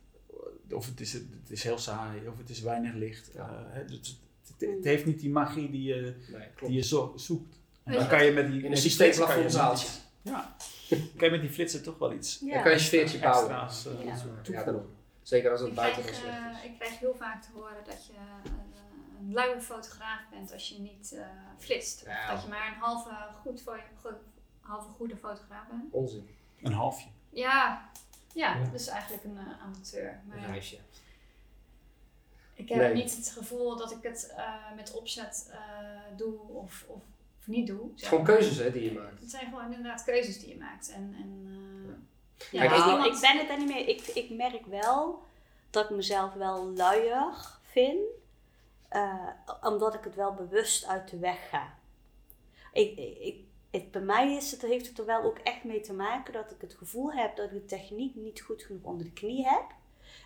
of 0.75 0.85
het 0.85 0.99
is, 0.99 1.13
het 1.13 1.25
is 1.47 1.63
heel 1.63 1.77
saai, 1.77 2.27
of 2.27 2.37
het 2.37 2.49
is 2.49 2.61
weinig 2.61 2.93
licht. 2.93 3.29
Ja. 3.33 3.49
eh, 3.49 3.73
hè, 3.73 3.85
dus 3.85 3.97
het, 3.97 4.59
het, 4.59 4.69
het 4.75 4.83
heeft 4.83 5.05
niet 5.05 5.19
die 5.19 5.29
magie 5.29 5.69
die 5.71 5.83
je, 5.83 6.15
Nee, 6.31 6.47
die 6.61 6.71
je 6.71 6.81
zo, 6.83 7.13
zoekt. 7.15 7.59
En 7.83 7.93
dan 7.93 8.01
je 8.01 8.07
kan 8.07 8.25
je 8.25 8.31
met 8.31 8.47
die, 8.51 8.63
In 8.63 8.71
een 8.71 8.77
flitser 8.77 9.25
kan 9.27 9.41
je 9.41 9.49
zaaltje. 9.49 9.87
Ja, 10.21 10.55
dan 10.89 10.99
kan 11.17 11.25
je 11.27 11.31
met 11.31 11.41
die 11.41 11.49
flitser 11.49 11.81
toch 11.81 11.97
wel 11.97 12.13
iets 12.13 12.39
Ja. 12.39 12.53
Dan 12.53 12.61
kan 12.61 12.71
je 12.71 12.77
een 12.77 12.83
sfeertje 12.83 13.19
bouwen. 13.19 13.49
extra's 13.61 13.85
eh, 13.85 14.05
Ja. 14.05 14.11
Ja, 14.11 14.15
toevoegen. 14.21 14.65
daarom. 14.65 14.85
Zeker 15.21 15.51
als 15.51 15.59
het 15.59 15.69
Ik 15.69 15.75
buiten 15.75 16.03
slecht 16.03 16.23
eh, 16.23 16.29
is. 16.63 16.63
ik 16.69 16.75
krijg 16.79 16.99
heel 16.99 17.15
vaak 17.15 17.41
te 17.43 17.47
horen 17.53 17.83
dat 17.85 18.05
je 18.05 18.13
eh, 18.13 18.51
een 19.19 19.33
luie 19.33 19.61
fotograaf 19.61 20.19
bent 20.29 20.53
als 20.53 20.69
je 20.69 20.79
niet 20.79 21.11
eh, 21.13 21.25
flitst. 21.57 22.03
Ja. 22.05 22.23
Of 22.23 22.33
dat 22.33 22.43
je 22.43 22.49
maar 22.49 22.67
een 22.67 22.79
halve, 22.79 23.09
goed 23.41 23.61
fo- 23.61 23.75
go- 24.01 24.21
halve 24.59 24.89
goede 24.89 25.15
fotograaf 25.17 25.67
bent. 25.67 25.83
Onzin. 25.91 26.27
Een 26.61 26.73
halfje. 26.73 27.07
Ja, 27.29 27.89
ja, 28.33 28.55
Ja. 28.57 28.69
dus 28.71 28.87
eigenlijk 28.87 29.23
een 29.23 29.37
eh, 29.37 29.61
amateur. 29.63 30.21
Maar 30.27 30.37
Een 30.37 30.45
reisje. 30.45 30.77
ik 32.53 32.69
heb 32.69 32.77
Nee. 32.77 32.93
niet 32.93 33.15
het 33.15 33.29
gevoel 33.29 33.75
dat 33.77 33.91
ik 33.91 33.97
het 34.03 34.33
eh, 34.37 34.53
met 34.75 34.91
opzet 34.93 35.49
eh, 35.51 35.57
doe 36.17 36.39
of, 36.39 36.83
of, 36.87 37.01
of 37.39 37.47
niet 37.47 37.67
doe. 37.67 37.89
Het 37.91 38.01
is 38.01 38.07
gewoon 38.07 38.23
keuzes 38.23 38.57
hè, 38.57 38.71
die 38.71 38.83
je 38.83 38.99
maakt. 38.99 39.19
Het 39.21 39.29
zijn 39.31 39.45
gewoon 39.49 39.73
inderdaad 39.73 40.03
keuzes 40.03 40.39
die 40.39 40.49
je 40.49 40.57
maakt. 40.57 40.89
En, 40.91 41.15
en, 41.17 41.45
eh, 41.47 42.51
ja, 42.51 42.59
Kijk, 42.67 42.77
Nou, 42.79 42.91
iemand- 42.91 43.15
ik 43.15 43.21
ben 43.21 43.37
het 43.37 43.47
daar 43.47 43.57
niet 43.57 43.67
mee. 43.73 43.85
Ik, 43.85 44.01
ik 44.07 44.29
merk 44.29 44.65
wel 44.65 45.23
dat 45.69 45.83
ik 45.89 45.95
mezelf 45.95 46.33
wel 46.33 46.65
luier 46.67 47.33
vind. 47.61 47.99
eh, 48.89 49.27
omdat 49.61 49.93
ik 49.93 50.03
het 50.03 50.15
wel 50.15 50.33
bewust 50.33 50.85
uit 50.85 51.09
de 51.09 51.17
weg 51.17 51.49
ga. 51.49 51.73
Ik, 52.73 52.97
ik- 52.97 53.45
het, 53.73 53.91
bij 53.91 54.01
mij 54.01 54.35
is 54.35 54.51
het, 54.51 54.61
heeft 54.61 54.87
het 54.87 54.99
er 54.99 55.05
wel 55.05 55.23
ook 55.23 55.37
echt 55.37 55.63
mee 55.63 55.81
te 55.81 55.93
maken 55.93 56.33
dat 56.33 56.51
ik 56.51 56.61
het 56.61 56.73
gevoel 56.73 57.13
heb 57.13 57.35
dat 57.35 57.45
ik 57.45 57.51
de 57.51 57.65
techniek 57.65 58.15
niet 58.15 58.41
goed 58.41 58.63
genoeg 58.63 58.83
onder 58.83 59.05
de 59.05 59.13
knie 59.13 59.47
heb. 59.47 59.65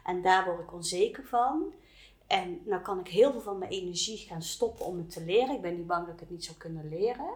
En 0.04 0.22
daar 0.22 0.46
word 0.46 0.60
ik 0.60 0.74
onzeker 0.74 1.24
van. 1.24 1.74
En 2.28 2.62
nou 2.66 2.82
kan 2.82 3.00
ik 3.00 3.08
heel 3.08 3.32
veel 3.32 3.42
van 3.42 3.58
mijn 3.58 3.72
energie 3.72 4.18
gaan 4.18 4.42
stoppen 4.42 4.86
om 4.86 4.98
het 4.98 5.10
te 5.10 5.24
leren. 5.24 5.56
Ik 5.56 5.62
ben 5.62 5.76
niet 5.76 5.88
bang 5.88 6.06
dat 6.06 6.14
ik 6.14 6.20
het 6.20 6.30
niet 6.30 6.44
zou 6.44 6.58
kunnen 6.58 6.90
leren. 6.90 7.30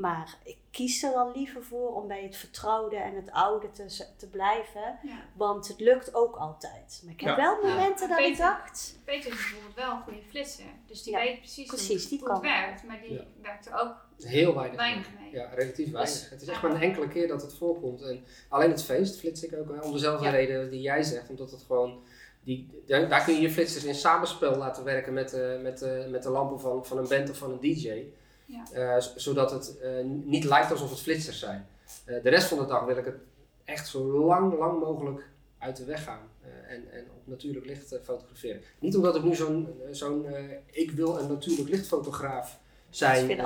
Maar 0.00 0.38
ik 0.44 0.56
kies 0.70 1.02
er 1.02 1.12
dan 1.12 1.32
liever 1.34 1.62
voor 1.64 1.94
om 1.94 2.06
bij 2.08 2.22
het 2.22 2.36
vertrouwde 2.36 2.96
en 2.96 3.14
het 3.14 3.30
oude 3.30 3.70
te, 3.70 4.04
te 4.16 4.28
blijven. 4.28 4.98
ja. 5.02 5.24
Want 5.36 5.68
het 5.68 5.80
lukt 5.80 6.14
ook 6.14 6.36
altijd. 6.36 7.00
Maar 7.04 7.12
ik 7.12 7.20
heb 7.20 7.36
Ja. 7.36 7.42
wel 7.42 7.62
momenten 7.70 8.08
Ja, 8.08 8.16
dat 8.16 8.26
ik 8.26 8.36
dacht... 8.36 8.98
Peter 9.04 9.30
is 9.32 9.36
bijvoorbeeld 9.36 9.74
wel 9.74 9.90
een 9.90 10.02
goede 10.02 10.22
flitser. 10.28 10.64
Dus 10.86 11.02
die 11.02 11.12
Ja, 11.12 11.18
weet 11.18 11.38
precies, 11.38 11.66
precies, 11.66 12.00
hoe, 12.00 12.08
die 12.08 12.18
hoe 12.18 12.28
het 12.28 12.40
kan. 12.40 12.50
werkt. 12.50 12.84
Maar 12.84 13.00
die 13.00 13.12
Ja. 13.12 13.24
werkt 13.42 13.66
er 13.66 13.74
ook 13.80 13.94
Heel 14.22 14.54
weinig. 14.54 14.76
weinig 14.76 15.06
mee. 15.20 15.30
Ja, 15.32 15.48
relatief 15.54 15.90
weinig. 15.92 16.12
Dus- 16.14 16.30
het 16.30 16.42
is 16.42 16.48
echt 16.48 16.62
maar 16.62 16.70
een 16.74 16.80
enkele 16.80 17.08
keer 17.08 17.28
dat 17.28 17.42
het 17.42 17.54
voorkomt. 17.54 18.02
En 18.02 18.24
alleen 18.48 18.70
het 18.70 18.84
feest 18.84 19.18
flits 19.18 19.42
ik 19.42 19.54
ook 19.58 19.66
wel, 19.68 19.82
om 19.82 19.92
dezelfde 19.92 20.24
Ja. 20.24 20.30
reden 20.30 20.70
die 20.70 20.80
jij 20.80 21.02
zegt. 21.02 21.28
Omdat 21.30 21.50
het 21.50 21.62
gewoon, 21.62 22.02
die, 22.44 22.82
daar 22.86 23.24
kun 23.24 23.34
je 23.34 23.40
je 23.40 23.50
flitsers 23.50 23.84
in 23.84 23.94
samenspel 23.94 24.56
laten 24.56 24.84
werken 24.84 25.12
met, 25.12 25.30
de 25.30 25.58
met, 25.62 25.78
de 25.78 26.06
met 26.10 26.22
de 26.22 26.30
lampen 26.30 26.60
van, 26.60 26.86
van 26.86 26.98
een 26.98 27.08
band 27.08 27.30
of 27.30 27.36
van 27.38 27.50
een 27.50 27.60
DJ. 27.60 28.02
Ja. 28.46 28.62
Eh, 28.72 29.02
zodat 29.16 29.50
het 29.50 29.78
eh, 29.78 29.90
niet 30.04 30.44
lijkt 30.44 30.70
alsof 30.70 30.90
het 30.90 31.00
flitsers 31.00 31.38
zijn. 31.38 31.66
Eh, 32.04 32.22
de 32.22 32.28
rest 32.30 32.48
van 32.48 32.58
de 32.58 32.66
dag 32.66 32.84
wil 32.84 32.96
ik 32.96 33.04
het 33.04 33.16
echt 33.64 33.88
zo 33.88 34.04
lang, 34.26 34.58
lang 34.58 34.80
mogelijk 34.80 35.28
uit 35.58 35.76
de 35.76 35.84
weg 35.84 36.04
gaan. 36.04 36.28
eh, 36.42 36.74
en, 36.74 36.92
en 36.92 37.04
op 37.16 37.26
natuurlijk 37.26 37.66
licht 37.66 37.98
fotograferen. 38.02 38.60
Niet 38.78 38.96
omdat 38.96 39.16
ik 39.16 39.22
nu 39.22 39.34
zo'n, 39.34 39.68
zo'n 39.90 40.26
eh, 40.26 40.44
ik 40.70 40.90
wil 40.90 41.18
een 41.18 41.28
natuurlijk 41.28 41.68
lichtfotograaf 41.68 42.58
zijn 42.90 43.26
type 43.28 43.42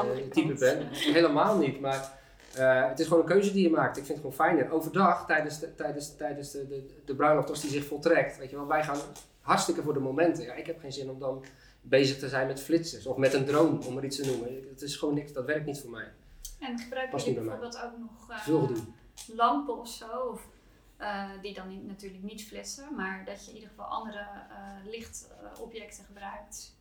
kant. 0.46 0.58
ben. 0.58 0.86
Helemaal 1.18 1.56
niet. 1.58 1.80
Maar 1.80 2.18
eh, 2.54 2.88
het 2.88 2.98
is 3.00 3.06
gewoon 3.06 3.22
een 3.22 3.28
keuze 3.28 3.52
die 3.52 3.62
je 3.62 3.70
maakt. 3.70 3.96
Ik 3.96 4.04
vind 4.04 4.18
het 4.22 4.30
gewoon 4.32 4.48
fijner. 4.48 4.70
Overdag, 4.72 5.26
tijdens 5.26 5.58
de, 5.58 5.74
tijdens, 5.74 6.16
tijdens 6.16 6.50
de, 6.50 6.66
de, 6.68 6.86
de 7.04 7.14
bruiloft, 7.14 7.50
als 7.50 7.60
die 7.60 7.70
zich 7.70 7.84
voltrekt. 7.84 8.38
Weet 8.38 8.50
je 8.50 8.56
wel, 8.56 8.66
wij 8.66 8.84
gaan 8.84 8.98
hartstikke 9.40 9.82
voor 9.82 9.92
de 9.92 10.00
momenten. 10.00 10.44
Ja, 10.44 10.52
ik 10.54 10.66
heb 10.66 10.80
geen 10.80 10.92
zin 10.92 11.10
om 11.10 11.18
dan 11.18 11.44
bezig 11.80 12.18
te 12.18 12.28
zijn 12.28 12.46
met 12.46 12.60
flitsers. 12.60 13.06
Of 13.06 13.16
met 13.16 13.32
een 13.34 13.44
drone, 13.44 13.84
om 13.86 13.96
er 13.96 14.04
iets 14.04 14.16
te 14.16 14.26
noemen. 14.26 14.68
Het 14.68 14.82
is 14.82 14.96
gewoon 14.96 15.14
niks, 15.14 15.32
dat 15.32 15.44
werkt 15.44 15.66
niet 15.66 15.80
voor 15.80 15.90
mij. 15.90 16.12
En 16.60 16.76
bij 16.76 16.86
mij. 16.88 17.08
bijvoorbeeld 17.10 17.80
ook 17.82 17.98
nog 17.98 18.30
eh, 18.30 18.38
Veel 18.38 18.60
gedoe. 18.66 18.84
lampen 19.34 19.78
of 19.78 19.88
zo? 19.88 20.18
Of, 20.18 20.48
eh, 20.96 21.30
die 21.42 21.54
dan 21.54 21.68
niet, 21.68 21.86
natuurlijk 21.86 22.22
niet 22.22 22.44
flitsen, 22.46 22.94
maar 22.94 23.24
dat 23.24 23.44
je 23.44 23.48
in 23.50 23.54
ieder 23.54 23.70
geval 23.70 23.86
andere 23.86 24.18
eh, 24.50 24.90
lichtobjecten 24.90 26.04
gebruikt. 26.04 26.78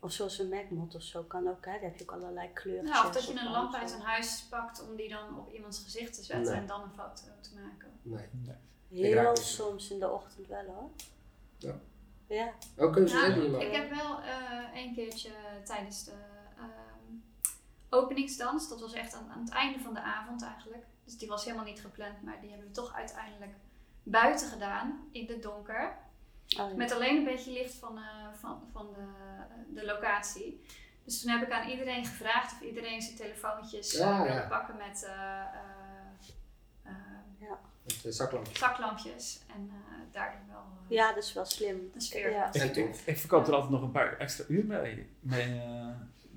Of 0.00 0.12
zoals 0.12 0.38
een 0.38 0.48
MacMod 0.48 0.94
of 0.94 1.02
zo 1.02 1.22
kan 1.22 1.48
ook, 1.48 1.64
hè? 1.64 1.72
Daar 1.72 1.80
heb 1.80 1.96
je 1.96 2.02
ook 2.02 2.12
allerlei 2.12 2.52
kleurtjes. 2.52 2.90
Nou, 2.90 3.06
of 3.06 3.12
dat 3.12 3.26
je 3.26 3.38
een 3.38 3.50
lamp 3.50 3.74
uit 3.74 3.92
een 3.92 4.00
huis 4.00 4.46
pakt 4.50 4.88
om 4.88 4.96
die 4.96 5.08
dan 5.08 5.38
op 5.38 5.52
iemands 5.52 5.82
gezicht 5.82 6.14
te 6.14 6.22
zetten 6.24 6.52
Nee. 6.52 6.60
en 6.60 6.66
dan 6.66 6.82
een 6.82 6.90
foto 6.90 7.22
te 7.40 7.50
maken. 7.54 7.90
Nee. 8.02 8.28
Heel 8.88 9.14
raak 9.14 9.36
niet. 9.36 9.44
soms 9.44 9.90
in 9.90 9.98
de 9.98 10.10
ochtend 10.10 10.46
wel 10.46 10.64
hoor. 10.64 10.90
Ja. 11.58 11.78
Ja. 12.28 12.52
Keuzes 12.76 13.12
Nou, 13.12 13.60
ik 13.64 13.72
heb 13.72 13.90
wel 13.90 14.20
eh 14.20 14.82
een 14.84 14.94
keertje 14.94 15.30
tijdens 15.64 16.04
de 16.04 16.12
ehm, 16.56 17.14
openingsdans, 17.90 18.68
dat 18.68 18.80
was 18.80 18.92
echt 18.92 19.14
aan, 19.14 19.30
aan 19.30 19.40
het 19.40 19.50
einde 19.50 19.78
van 19.78 19.94
de 19.94 20.00
avond 20.00 20.42
eigenlijk. 20.42 20.84
Dus 21.04 21.18
die 21.18 21.28
was 21.28 21.44
helemaal 21.44 21.64
niet 21.64 21.80
gepland, 21.80 22.22
maar 22.22 22.40
die 22.40 22.50
hebben 22.50 22.68
we 22.68 22.74
toch 22.74 22.94
uiteindelijk 22.94 23.52
buiten 24.02 24.48
gedaan, 24.48 25.08
in 25.10 25.26
het 25.26 25.42
donker. 25.42 25.96
Oh, 26.58 26.68
ja. 26.70 26.76
Met 26.76 26.92
alleen 26.92 27.16
een 27.16 27.24
beetje 27.24 27.52
licht 27.52 27.74
van, 27.74 27.98
eh, 27.98 28.04
van, 28.40 28.62
van 28.72 28.92
de, 28.92 29.06
de 29.74 29.84
locatie. 29.84 30.64
Dus 31.04 31.20
toen 31.20 31.30
heb 31.30 31.42
ik 31.42 31.52
aan 31.52 31.68
iedereen 31.68 32.06
gevraagd 32.06 32.52
of 32.52 32.60
iedereen 32.60 33.02
zijn 33.02 33.16
telefoontjes 33.16 33.94
eh, 33.94 34.00
Ja, 34.00 34.22
wilde 34.22 34.38
ja. 34.38 34.46
pakken 34.48 34.76
met 34.76 35.04
eh, 35.04 35.12
eh, 35.12 35.40
eh, 35.40 35.75
Met 37.82 38.02
de 38.02 38.12
zaklampje. 38.12 38.56
zaklampjes. 38.58 39.40
En 39.54 39.70
eh, 39.72 39.94
daardoor 40.12 40.40
wel 40.48 40.58
eh, 40.88 40.96
ja, 40.96 41.12
dat 41.14 41.22
is 41.24 41.32
wel 41.32 41.44
slim. 41.44 41.90
de 41.94 42.00
sfeer. 42.00 42.30
Ja. 42.30 42.52
En 42.52 42.66
Ik, 42.66 42.72
tof. 42.72 43.00
ik, 43.00 43.06
ik 43.06 43.18
verkoop 43.18 43.46
er 43.46 43.52
altijd 43.52 43.72
nog 43.72 43.82
een 43.82 43.90
paar 43.90 44.16
extra 44.18 44.44
uur 44.48 44.64
mee, 44.64 45.06
mee 45.20 45.42
eh, 45.60 45.86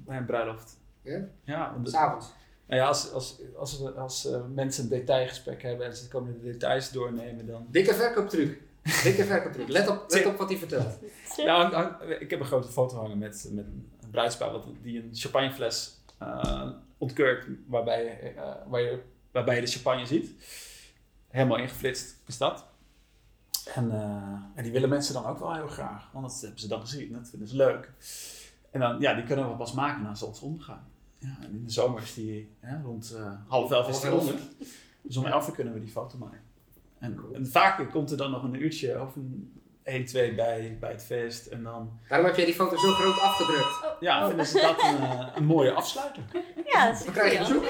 bij 0.05 0.17
een 0.17 0.25
bruiloft. 0.25 0.77
Ja? 1.01 1.19
Ja, 1.43 1.75
S'avonds. 1.83 2.27
nou 2.65 2.81
ja, 2.81 2.87
als, 2.87 3.11
als, 3.11 3.39
als, 3.57 3.95
als 3.95 4.25
eh, 4.31 4.41
mensen 4.53 4.83
een 4.83 4.89
detailgesprek 4.89 5.61
hebben 5.61 5.85
en 5.85 5.95
ze 5.95 6.07
komen 6.07 6.33
de 6.41 6.51
details 6.51 6.91
doornemen, 6.91 7.45
dan... 7.47 7.65
Dikke 7.69 7.93
verkooptruc. 7.93 8.59
Dikke 9.03 9.25
verkooptruc. 9.25 9.67
Let 9.67 9.87
op, 9.89 10.05
let 10.07 10.25
op 10.25 10.37
wat 10.37 10.49
hij 10.49 10.57
vertelt. 10.57 10.97
Ja, 11.37 11.55
hang- 11.61 11.73
hang- 11.73 12.01
ik 12.19 12.29
heb 12.29 12.39
een 12.39 12.45
grote 12.45 12.67
foto 12.71 12.95
hangen 12.95 13.17
met, 13.17 13.49
met 13.51 13.65
een 13.65 13.89
bruidspaar 14.11 14.51
wat, 14.51 14.65
die 14.81 15.03
een 15.03 15.09
champagnefles 15.13 15.97
eh 16.17 16.69
ontkeurt 16.97 17.45
waarbij, 17.67 18.19
eh, 18.35 18.51
waar 18.67 18.81
je, 18.81 18.99
waarbij 19.31 19.55
je 19.55 19.61
de 19.61 19.67
champagne 19.67 20.05
ziet. 20.05 20.31
Helemaal 21.29 21.57
ingeflitst 21.57 22.15
is 22.25 22.37
dat. 22.37 22.65
En, 23.73 23.91
eh, 23.91 24.33
en 24.55 24.63
die 24.63 24.71
willen 24.71 24.89
mensen 24.89 25.13
dan 25.13 25.25
ook 25.25 25.39
wel 25.39 25.53
heel 25.53 25.67
graag, 25.67 26.09
want 26.11 26.25
dat 26.29 26.41
hebben 26.41 26.59
ze 26.59 26.67
dan 26.67 26.81
gezien, 26.81 27.11
dat 27.11 27.29
vinden 27.29 27.47
ze 27.47 27.55
leuk. 27.55 27.91
En 28.71 28.79
dan, 28.79 28.99
ja, 28.99 29.13
die 29.13 29.23
kunnen 29.23 29.49
we 29.49 29.55
pas 29.55 29.73
maken 29.73 30.01
na 30.03 30.15
zonsondergang. 30.15 30.79
Ja, 31.17 31.37
en 31.41 31.51
in 31.51 31.65
de 31.65 31.71
zomer 31.71 32.01
is 32.01 32.13
die 32.13 32.55
ja, 32.61 32.81
rond 32.83 33.11
eh, 33.11 33.31
half 33.47 33.71
elf 33.71 33.89
is 33.89 33.99
die 33.99 34.11
onder. 34.11 34.35
Dus 35.01 35.17
om 35.17 35.25
elf 35.25 35.47
uur 35.47 35.53
kunnen 35.53 35.73
we 35.73 35.79
die 35.79 35.89
foto 35.89 36.17
maken. 36.17 36.41
En, 36.99 37.19
en 37.33 37.47
vaak 37.47 37.91
komt 37.91 38.11
er 38.11 38.17
dan 38.17 38.31
nog 38.31 38.43
een 38.43 38.63
uurtje 38.63 39.01
of 39.01 39.15
een 39.15 39.61
1, 39.83 40.05
2 40.05 40.35
bij, 40.35 40.77
bij 40.79 40.91
het 40.91 41.03
feest. 41.03 41.45
En 41.45 41.63
dan 41.63 41.99
Daarom 42.07 42.27
heb 42.27 42.35
jij 42.35 42.45
die 42.45 42.53
foto 42.53 42.77
zo 42.77 42.91
groot 42.91 43.19
afgedrukt. 43.19 43.97
ja, 43.99 44.27
vinden 44.27 44.45
ze 44.45 44.61
dat 44.61 44.83
een, 44.83 44.97
eh, 44.97 45.27
een 45.35 45.45
mooie 45.45 45.71
afsluiter. 45.71 46.23
Ja, 46.65 46.85
dat 46.87 46.99
is 46.99 47.03
Dan 47.05 47.13
krijg 47.13 47.31
je 47.31 47.39
een 47.39 47.45
bezoek. 47.45 47.65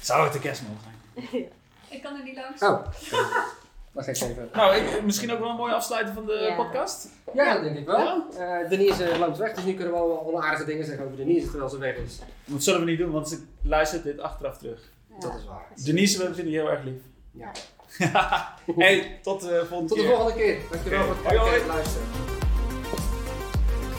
Zou 0.00 0.24
het 0.24 0.32
de 0.32 0.38
kerst 0.38 0.62
mogen 0.62 0.82
zijn? 0.82 1.48
Ik 1.90 2.02
kan 2.02 2.16
er 2.16 2.22
niet 2.24 2.36
langs. 2.36 2.62
Oh. 2.62 2.86
Wacht 3.92 4.06
even. 4.08 4.48
Nou, 4.52 4.74
ik, 4.76 5.02
misschien 5.04 5.32
ook 5.32 5.38
wel 5.38 5.48
een 5.50 5.56
mooie 5.56 5.72
afsluiter 5.74 6.14
van 6.14 6.26
de 6.26 6.32
Ja. 6.32 6.54
podcast. 6.56 7.08
Ja, 7.34 7.54
dat 7.54 7.62
denk 7.62 7.76
ik 7.76 7.86
wel. 7.86 7.98
Ja? 7.98 8.24
Eh, 8.62 8.68
Denise 8.68 9.18
loopt 9.18 9.38
weg, 9.38 9.54
dus 9.54 9.64
nu 9.64 9.74
kunnen 9.74 9.92
we 9.92 9.98
wel 9.98 10.26
onaardige 10.34 10.64
dingen 10.64 10.84
zeggen 10.86 11.04
over 11.04 11.16
Denise 11.16 11.46
terwijl 11.48 11.70
ze 11.70 11.78
weg 11.78 11.96
is. 11.96 12.18
Dat 12.44 12.62
zullen 12.62 12.80
we 12.80 12.86
niet 12.86 12.98
doen, 12.98 13.10
want 13.10 13.28
ze 13.28 13.42
luistert 13.62 14.02
dit 14.02 14.20
achteraf 14.20 14.58
terug. 14.58 14.80
Ja. 15.08 15.16
Dat 15.18 15.34
is 15.38 15.44
waar. 15.46 15.66
Denise, 15.84 16.18
we 16.28 16.34
vinden 16.34 16.52
je 16.52 16.58
heel 16.58 16.70
erg 16.70 16.82
lief. 16.84 17.00
Ja. 17.30 17.52
hey, 18.76 19.18
tot 19.22 19.40
de 19.40 19.64
volgende 19.68 19.88
Tot 19.88 19.98
de 19.98 20.04
keer. 20.04 20.14
volgende 20.16 20.38
keer. 20.40 20.58
Dankjewel 20.70 21.04
voor 21.04 21.14
het 21.14 21.24
Hoi, 21.24 21.36
kijken 21.36 21.40
hoi. 21.40 21.54
en 21.54 21.60
het 21.62 21.68
luisteren. 21.74 22.06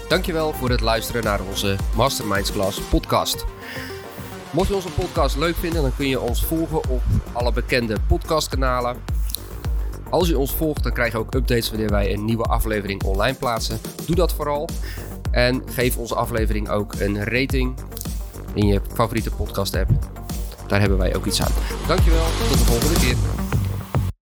Dankjewel 0.10 0.54
voor 0.54 0.70
het 0.70 0.82
luisteren 0.82 1.24
naar 1.24 1.40
onze 1.50 1.76
Masterminds 1.96 2.52
Class 2.52 2.80
podcast. 2.82 3.46
Mocht 4.52 4.68
je 4.68 4.76
onze 4.76 4.92
podcast 4.92 5.38
leuk 5.38 5.56
vinden, 5.56 5.82
dan 5.82 5.96
kun 5.96 6.08
je 6.08 6.20
ons 6.20 6.46
volgen 6.46 6.90
op 6.90 7.02
alle 7.32 7.54
bekende 7.54 7.96
podcastkanalen. 8.08 8.96
Als 10.10 10.28
je 10.28 10.38
ons 10.38 10.54
volgt, 10.54 10.84
dan 10.84 10.94
krijg 10.94 11.12
je 11.12 11.18
ook 11.18 11.34
updates 11.34 11.70
wanneer 11.70 11.90
wij 11.90 12.14
een 12.14 12.26
nieuwe 12.26 12.44
aflevering 12.44 13.04
online 13.04 13.38
plaatsen. 13.38 13.80
Doe 14.06 14.16
dat 14.16 14.34
vooral. 14.34 14.70
En 15.32 15.64
geef 15.66 15.98
onze 15.98 16.16
aflevering 16.16 16.70
ook 16.70 16.94
een 16.94 17.24
rating 17.24 17.76
in 18.54 18.68
je 18.68 18.82
favoriete 18.94 19.32
podcast 19.32 19.76
app. 19.76 19.90
Daar 20.68 20.80
hebben 20.80 20.98
wij 20.98 21.16
ook 21.16 21.26
iets 21.26 21.42
aan. 21.42 21.52
Dankjewel, 21.88 22.26
tot 22.50 22.58
de 22.58 22.66
volgende 22.66 23.00
keer. 23.00 23.16